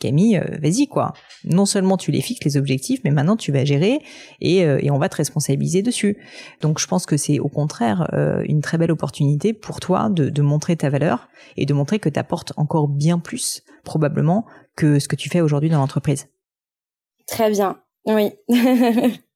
Camille, 0.00 0.38
euh, 0.38 0.58
vas-y 0.60 0.88
quoi. 0.88 1.12
Non 1.44 1.64
seulement 1.64 1.96
tu 1.96 2.10
les 2.10 2.20
fixes 2.20 2.44
les 2.44 2.56
objectifs, 2.56 3.00
mais 3.04 3.10
maintenant 3.10 3.36
tu 3.36 3.52
vas 3.52 3.64
gérer 3.64 4.00
et, 4.40 4.64
euh, 4.64 4.80
on 4.90 4.98
va 4.98 5.08
te 5.08 5.16
responsabiliser 5.16 5.82
dessus. 5.82 6.18
Donc 6.60 6.80
je 6.80 6.86
pense 6.86 7.06
que 7.06 7.16
c'est 7.16 7.38
au 7.38 7.48
contraire 7.48 8.10
une 8.44 8.60
très 8.60 8.76
belle 8.76 8.90
opportunité 8.90 9.52
pour 9.52 9.78
toi 9.78 10.08
de, 10.10 10.30
de 10.30 10.42
montrer 10.42 10.76
ta 10.76 10.90
valeur 10.90 11.28
et 11.56 11.64
de 11.64 11.74
montrer 11.74 12.00
que 12.00 12.08
tu 12.08 12.18
apportes 12.18 12.52
encore 12.56 12.88
bien 12.88 13.20
plus 13.20 13.62
probablement 13.84 14.46
que 14.76 14.98
ce 14.98 15.08
que 15.08 15.16
tu 15.16 15.28
fais 15.28 15.40
aujourd'hui 15.40 15.70
dans 15.70 15.78
l'entreprise. 15.78 16.26
Très 17.26 17.50
bien, 17.50 17.78
oui. 18.06 18.32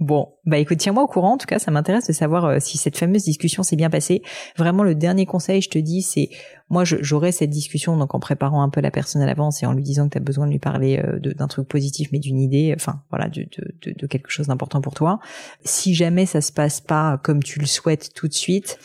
Bon, 0.00 0.30
bah 0.46 0.58
écoute, 0.58 0.78
tiens-moi 0.78 1.02
au 1.02 1.06
courant. 1.06 1.34
En 1.34 1.38
tout 1.38 1.46
cas, 1.46 1.58
ça 1.58 1.70
m'intéresse 1.70 2.06
de 2.06 2.12
savoir 2.12 2.60
si 2.60 2.78
cette 2.78 2.96
fameuse 2.96 3.24
discussion 3.24 3.62
s'est 3.62 3.76
bien 3.76 3.90
passée. 3.90 4.22
Vraiment, 4.56 4.82
le 4.82 4.94
dernier 4.94 5.26
conseil, 5.26 5.60
je 5.60 5.68
te 5.68 5.78
dis, 5.78 6.02
c'est 6.02 6.30
moi 6.70 6.84
j'aurais 6.84 7.32
cette 7.32 7.50
discussion 7.50 7.96
donc 7.96 8.14
en 8.14 8.20
préparant 8.20 8.62
un 8.62 8.68
peu 8.68 8.80
la 8.80 8.92
personne 8.92 9.20
à 9.20 9.26
l'avance 9.26 9.62
et 9.62 9.66
en 9.66 9.72
lui 9.72 9.82
disant 9.82 10.06
que 10.06 10.12
tu 10.12 10.18
as 10.18 10.20
besoin 10.20 10.46
de 10.46 10.52
lui 10.52 10.60
parler 10.60 11.02
euh, 11.04 11.18
d'un 11.18 11.48
truc 11.48 11.66
positif 11.66 12.10
mais 12.12 12.20
d'une 12.20 12.38
idée, 12.38 12.72
enfin 12.74 13.02
voilà, 13.10 13.28
de, 13.28 13.42
de, 13.82 13.92
de 13.92 14.06
quelque 14.06 14.30
chose 14.30 14.46
d'important 14.46 14.80
pour 14.80 14.94
toi. 14.94 15.18
Si 15.64 15.94
jamais 15.94 16.26
ça 16.26 16.40
se 16.40 16.52
passe 16.52 16.80
pas 16.80 17.18
comme 17.22 17.42
tu 17.42 17.58
le 17.58 17.66
souhaites 17.66 18.14
tout 18.14 18.28
de 18.28 18.32
suite, 18.32 18.78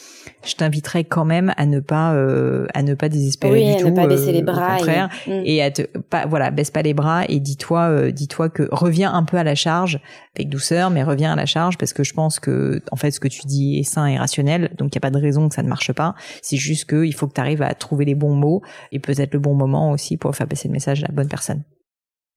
je 0.44 0.56
t'inviterais 0.56 1.04
quand 1.04 1.26
même 1.26 1.54
à 1.58 1.68
ne 1.68 1.80
pas 1.80 2.16
euh, 2.16 2.66
à 2.74 2.82
ne 2.82 2.96
pas 2.96 3.08
désespérer 3.08 3.54
oui, 3.54 3.76
du 3.76 3.84
tout, 3.84 3.90
ne 3.90 3.96
pas 3.96 4.08
baisser 4.08 4.32
les 4.32 4.42
bras 4.42 4.80
et, 4.80 5.30
mm. 5.30 5.44
et, 5.46 5.62
à 5.62 5.70
te 5.70 5.84
pas 5.84 6.26
voilà 6.26 6.50
baisse 6.50 6.72
pas 6.72 6.82
les 6.82 6.96
bras 6.96 7.24
et 7.30 7.40
dis-toi 7.40 7.82
euh, 7.82 8.12
dis-toi 8.12 8.50
que 8.50 8.68
reviens 8.72 9.14
un 9.14 9.24
peu 9.24 9.38
à 9.38 9.44
la 9.44 9.54
charge 9.54 10.00
avec 10.36 10.50
douceur 10.50 10.90
mais 10.90 11.04
reviens 11.06 11.34
à 11.34 11.36
la 11.36 11.46
charge 11.46 11.78
parce 11.78 11.94
que 11.94 12.04
je 12.04 12.14
pense 12.14 12.40
que 12.40 12.82
en 12.92 12.96
fait 12.96 13.12
ce 13.12 13.20
que 13.20 13.28
tu 13.28 13.42
dis 13.46 13.80
est 13.80 13.84
sain 13.84 14.08
et 14.08 14.18
rationnel 14.18 14.72
donc 14.78 14.94
il 14.94 14.96
y 14.96 14.98
a 14.98 15.02
pas 15.02 15.12
de 15.12 15.20
raison 15.20 15.48
que 15.48 15.56
ça 15.56 15.64
ne 15.64 15.70
marche 15.70 15.94
pas 15.94 16.16
c'est 16.42 16.58
juste 16.58 16.86
que 16.86 17.06
il 17.06 17.14
faut 17.14 17.28
que 17.28 17.34
tu 17.34 17.42
arrives 17.42 17.62
à 17.62 17.74
trouver 17.74 18.06
les 18.06 18.16
bons 18.16 18.36
mots 18.36 18.62
et 18.92 19.00
peut-être 19.00 19.34
le 19.34 19.40
bon 19.40 19.54
moment 19.54 19.92
aussi 19.92 20.18
pour 20.18 20.36
faire 20.36 20.48
passer 20.48 20.68
le 20.68 20.74
message 20.74 21.04
à 21.04 21.08
la 21.08 21.14
bonne 21.14 21.28
personne. 21.28 21.64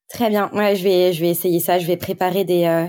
Très 0.08 0.30
bien. 0.30 0.50
Ouais, 0.54 0.74
je 0.74 0.84
vais, 0.84 1.12
je 1.12 1.20
vais 1.20 1.28
essayer 1.28 1.60
ça. 1.60 1.78
Je 1.78 1.86
vais 1.86 1.98
préparer 1.98 2.44
des, 2.44 2.64
euh, 2.64 2.86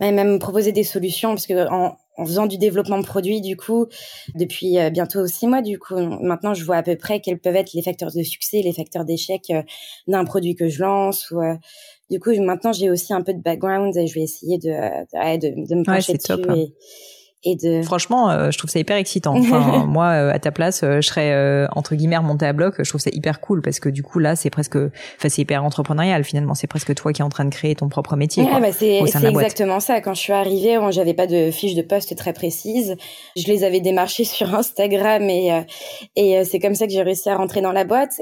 même 0.00 0.38
proposer 0.38 0.70
des 0.70 0.84
solutions 0.84 1.30
parce 1.30 1.46
que 1.46 1.68
en, 1.68 1.96
faisant 2.24 2.46
du 2.46 2.58
développement 2.58 2.98
de 2.98 3.04
produits, 3.04 3.40
du 3.40 3.56
coup, 3.56 3.86
depuis 4.34 4.78
euh, 4.78 4.90
bientôt 4.90 5.26
six 5.26 5.48
mois, 5.48 5.62
du 5.62 5.78
coup, 5.78 5.96
maintenant, 5.96 6.54
je 6.54 6.64
vois 6.64 6.76
à 6.76 6.82
peu 6.82 6.94
près 6.96 7.20
quels 7.20 7.40
peuvent 7.40 7.56
être 7.56 7.72
les 7.72 7.82
facteurs 7.82 8.12
de 8.14 8.22
succès, 8.22 8.62
les 8.62 8.72
facteurs 8.72 9.04
d'échec 9.04 9.42
euh, 9.50 9.62
d'un 10.06 10.24
produit 10.24 10.54
que 10.54 10.68
je 10.68 10.82
lance. 10.82 11.32
Du 12.10 12.18
coup, 12.18 12.30
maintenant, 12.42 12.72
j'ai 12.72 12.90
aussi 12.90 13.12
un 13.12 13.22
peu 13.22 13.32
de 13.32 13.40
background 13.40 13.96
et 13.96 14.06
je 14.06 14.14
vais 14.14 14.22
essayer 14.22 14.58
de, 14.58 14.68
de, 14.68 15.68
de, 15.68 15.74
me 15.76 15.84
pencher 15.84 16.14
dessus 16.14 16.32
hein. 16.32 16.54
et, 16.56 16.72
et 17.42 17.56
de 17.56 17.82
franchement 17.82 18.30
euh, 18.30 18.50
je 18.50 18.58
trouve 18.58 18.68
ça 18.68 18.78
hyper 18.78 18.96
excitant. 18.96 19.34
Enfin 19.38 19.84
moi 19.88 20.08
euh, 20.08 20.32
à 20.32 20.38
ta 20.38 20.50
place 20.50 20.82
euh, 20.82 21.00
je 21.00 21.06
serais 21.06 21.66
entre 21.72 21.94
guillemets 21.94 22.18
remontée 22.18 22.44
à 22.44 22.52
bloc 22.52 22.74
je 22.78 22.88
trouve 22.88 23.00
ça 23.00 23.10
hyper 23.12 23.40
cool 23.40 23.62
parce 23.62 23.80
que 23.80 23.88
du 23.88 24.02
coup 24.02 24.18
là 24.18 24.36
c'est 24.36 24.50
presque 24.50 24.76
enfin 24.76 25.28
c'est 25.28 25.42
hyper 25.42 25.64
entrepreneurial 25.64 26.24
finalement. 26.24 26.54
C'est 26.54 26.66
presque 26.66 26.94
toi 26.94 27.12
qui 27.12 27.22
es 27.22 27.24
en 27.24 27.30
train 27.30 27.44
de 27.46 27.50
créer 27.50 27.74
ton 27.76 27.88
propre 27.88 28.16
métier 28.16 28.42
ouais, 28.42 28.60
bah 28.60 28.72
c'est 28.72 28.98
exactement 28.98 29.80
ça. 29.80 30.00
Quand 30.00 30.14
je 30.14 30.20
suis 30.20 30.32
arrivée 30.32 30.78
j'avais 30.90 31.14
pas 31.14 31.26
de 31.26 31.50
fiche 31.50 31.74
de 31.74 31.82
poste 31.82 32.14
très 32.16 32.32
précise. 32.32 32.96
Je 33.36 33.46
les 33.46 33.64
avais 33.64 33.80
démarchés 33.80 34.24
sur 34.24 34.54
Instagram 34.54 35.22
et 35.30 35.64
et 36.16 36.44
c'est 36.44 36.58
comme 36.58 36.74
ça 36.74 36.86
que 36.86 36.92
j'ai 36.92 37.02
réussi 37.02 37.30
à 37.30 37.36
rentrer 37.36 37.62
dans 37.62 37.72
la 37.72 37.84
boîte 37.84 38.20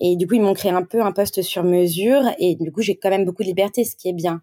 et 0.00 0.16
du 0.16 0.26
coup 0.26 0.34
ils 0.34 0.42
m'ont 0.42 0.54
créé 0.54 0.72
un 0.72 0.82
peu 0.82 1.02
un 1.02 1.12
poste 1.12 1.42
sur 1.42 1.64
mesure 1.64 2.22
et 2.38 2.54
du 2.56 2.70
coup 2.72 2.82
j'ai 2.82 2.96
quand 2.96 3.10
même 3.10 3.24
beaucoup 3.24 3.42
de 3.42 3.48
liberté 3.48 3.84
ce 3.84 3.96
qui 3.96 4.08
est 4.08 4.12
bien 4.12 4.42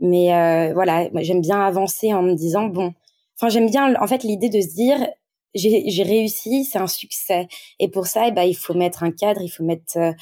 mais 0.00 0.72
voilà 0.72 1.08
j'aime 1.22 1.40
bien 1.40 1.60
avancer 1.60 2.12
en 2.12 2.22
me 2.22 2.34
disant 2.34 2.66
bon 2.66 2.92
Enfin, 3.42 3.48
j'aime 3.48 3.68
bien 3.68 3.94
en 4.00 4.06
fait 4.06 4.22
l'idée 4.22 4.48
de 4.48 4.60
se 4.60 4.74
dire 4.74 5.04
j'ai 5.54 6.02
réussi, 6.02 6.64
c'est 6.64 6.78
un 6.78 6.86
succès. 6.86 7.48
Et 7.78 7.88
pour 7.88 8.06
ça, 8.06 8.28
eh 8.28 8.32
ben, 8.32 8.44
il 8.44 8.54
faut 8.54 8.72
mettre 8.72 9.02
un 9.02 9.10
cadre, 9.10 9.42
il 9.42 9.48
faut 9.48 9.64
mettre 9.64 9.98
euh, 9.98 10.12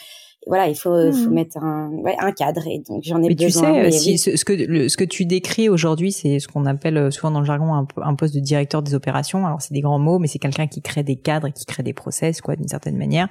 voilà, 0.47 0.69
il 0.69 0.75
faut, 0.75 1.13
faut 1.13 1.31
mmh. 1.31 1.35
mettre 1.35 1.59
un, 1.59 1.91
ouais, 1.91 2.17
un 2.19 2.33
cadre 2.33 2.67
et 2.67 2.79
donc 2.79 3.03
j'en 3.05 3.23
ai 3.23 3.29
mais 3.29 3.35
besoin. 3.35 3.85
Tu 3.85 3.93
sais, 3.93 4.17
si, 4.17 4.19
ce, 4.19 4.45
que 4.45 4.55
le, 4.55 4.89
ce 4.89 4.97
que 4.97 5.05
tu 5.05 5.27
décris 5.27 5.69
aujourd'hui, 5.69 6.13
c'est 6.13 6.39
ce 6.39 6.49
qu'on 6.49 6.65
appelle 6.65 6.97
euh, 6.97 7.11
souvent 7.11 7.31
dans 7.31 7.41
le 7.41 7.47
jargon 7.47 7.75
un, 7.75 7.87
un, 8.03 8.15
poste 8.15 8.35
de 8.35 8.41
directeur 8.41 8.83
des 8.83 8.95
opérations. 8.95 9.47
Alors 9.47 9.61
c'est 9.61 9.75
des 9.75 9.83
grands 9.83 9.99
mots, 9.99 10.19
mais 10.19 10.29
c'est 10.29 10.39
quelqu'un 10.39 10.67
qui 10.67 10.81
crée 10.81 11.03
des 11.03 11.17
cadres 11.17 11.49
et 11.49 11.53
qui 11.53 11.67
crée 11.67 11.83
des 11.83 11.93
process, 11.93 12.41
quoi, 12.41 12.57
d'une 12.57 12.69
certaine 12.69 12.97
manière. 12.97 13.29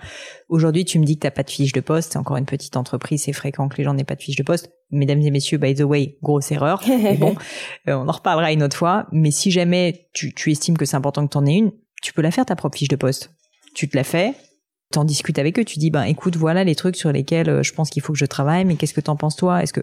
Aujourd'hui, 0.49 0.85
tu 0.85 0.99
me 0.99 1.03
dis 1.03 1.15
que 1.15 1.21
t'as 1.21 1.31
pas 1.31 1.41
de 1.41 1.49
fiche 1.49 1.71
de 1.71 1.81
poste. 1.81 2.13
C'est 2.13 2.19
encore 2.19 2.37
une 2.37 2.45
petite 2.45 2.77
entreprise, 2.77 3.23
c'est 3.23 3.33
fréquent 3.33 3.67
que 3.69 3.77
les 3.77 3.83
gens 3.83 3.95
n'aient 3.95 4.03
pas 4.03 4.15
de 4.15 4.21
fiche 4.21 4.37
de 4.37 4.43
poste. 4.43 4.71
Mesdames 4.91 5.21
et 5.21 5.31
messieurs, 5.31 5.57
by 5.57 5.73
the 5.73 5.81
way, 5.81 6.17
grosse 6.21 6.51
erreur. 6.51 6.83
mais 6.87 7.17
bon, 7.17 7.33
euh, 7.87 7.95
on 7.95 8.07
en 8.07 8.11
reparlera 8.11 8.51
une 8.51 8.61
autre 8.61 8.77
fois. 8.77 9.07
Mais 9.11 9.31
si 9.31 9.49
jamais 9.49 10.09
tu, 10.13 10.35
tu 10.35 10.51
estimes 10.51 10.77
que 10.77 10.85
c'est 10.85 10.95
important 10.95 11.25
que 11.25 11.31
t'en 11.31 11.45
aies 11.47 11.57
une, 11.57 11.71
tu 12.03 12.13
peux 12.13 12.21
la 12.21 12.29
faire 12.29 12.45
ta 12.45 12.55
propre 12.55 12.77
fiche 12.77 12.87
de 12.87 12.95
poste. 12.95 13.31
Tu 13.73 13.89
te 13.89 13.97
la 13.97 14.03
fais, 14.03 14.33
t'en 14.91 15.03
discutes 15.03 15.37
avec 15.37 15.59
eux, 15.59 15.63
tu 15.63 15.77
dis 15.77 15.91
ben 15.91 16.03
écoute 16.03 16.35
voilà 16.35 16.63
les 16.63 16.73
trucs 16.73 16.95
sur 16.95 17.11
lesquels 17.11 17.49
euh, 17.49 17.63
je 17.63 17.73
pense 17.73 17.89
qu'il 17.89 18.01
faut 18.01 18.13
que 18.13 18.19
je 18.19 18.25
travaille, 18.25 18.65
mais 18.65 18.75
qu'est-ce 18.75 18.93
que 18.93 19.01
t'en 19.01 19.15
penses 19.15 19.35
toi? 19.35 19.61
Est-ce 19.61 19.73
que 19.73 19.81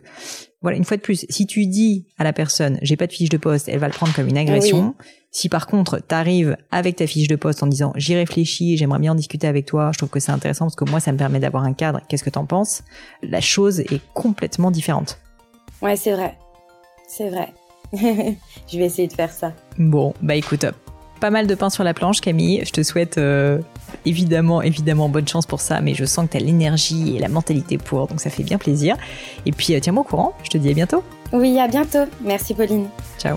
voilà 0.63 0.77
une 0.77 0.85
fois 0.85 0.97
de 0.97 1.03
plus, 1.03 1.27
si 1.29 1.47
tu 1.47 1.67
dis 1.67 2.07
à 2.19 2.25
la 2.25 2.33
personne 2.33 2.79
j'ai 2.83 2.97
pas 2.97 3.07
de 3.07 3.13
fiche 3.13 3.29
de 3.29 3.37
poste, 3.37 3.69
elle 3.69 3.79
va 3.79 3.87
le 3.87 3.93
prendre 3.93 4.13
comme 4.15 4.27
une 4.29 4.39
agression. 4.39 4.95
Si 5.31 5.49
par 5.49 5.69
contre 5.69 5.99
t'arrives 5.99 6.57
avec 6.73 6.97
ta 6.97 7.07
fiche 7.07 7.29
de 7.29 7.37
poste 7.37 7.63
en 7.63 7.69
disant 7.69 7.93
j'y 7.95 8.17
réfléchis, 8.17 8.77
j'aimerais 8.77 8.99
bien 8.99 9.13
en 9.13 9.17
discuter 9.17 9.47
avec 9.47 9.67
toi, 9.67 9.91
je 9.93 9.99
trouve 9.99 10.11
que 10.11 10.21
c'est 10.21 10.33
intéressant 10.33 10.65
parce 10.65 10.77
que 10.77 10.91
moi 10.91 10.99
ça 10.99 11.13
me 11.13 11.19
permet 11.19 11.39
d'avoir 11.39 11.63
un 11.63 11.73
cadre. 11.73 12.01
Qu'est-ce 12.09 12.25
que 12.25 12.31
t'en 12.31 12.47
penses? 12.47 12.83
La 13.23 13.41
chose 13.41 13.81
est 13.81 14.01
complètement 14.13 14.73
différente. 14.73 15.19
Ouais 15.83 15.95
c'est 15.95 16.13
vrai, 16.13 16.37
c'est 17.07 17.31
vrai. 17.31 17.53
je 17.93 18.79
vais 18.79 18.87
essayer 18.87 19.07
de 19.07 19.13
faire 19.13 19.31
ça. 19.31 19.53
Bon 19.79 20.15
bah 20.21 20.35
écoute, 20.35 20.67
pas 21.21 21.31
mal 21.31 21.47
de 21.47 21.55
pain 21.55 21.71
sur 21.71 21.85
la 21.85 21.95
planche, 21.95 22.21
Camille. 22.21 22.63
Je 22.65 22.73
te 22.73 22.83
souhaite 22.83 23.19
euh, 23.19 23.61
évidemment, 24.07 24.63
évidemment 24.63 25.09
bonne 25.09 25.29
chance 25.29 25.47
pour 25.47 25.61
ça, 25.61 25.81
mais 25.81 25.95
je 25.95 26.05
sens 26.05 26.27
que 26.27 26.33
tu 26.33 26.37
as 26.39 26.41
l'énergie 26.41 27.17
et 27.17 27.19
la 27.19 27.29
mentalité 27.29 27.77
pour, 27.79 28.07
donc 28.07 28.21
ça 28.21 28.31
fait 28.31 28.45
bien 28.45 28.59
plaisir. 28.59 28.97
Et 29.45 29.53
puis 29.53 29.75
euh, 29.75 29.81
tiens-moi 29.81 30.03
au 30.03 30.07
courant, 30.07 30.35
je 30.43 30.51
te 30.51 30.59
dis 30.59 30.71
à 30.71 30.75
bientôt. 30.75 31.03
Oui, 31.33 31.59
à 31.59 31.69
bientôt. 31.69 32.07
Merci 32.25 32.55
Pauline. 32.55 32.87
Ciao. 33.19 33.37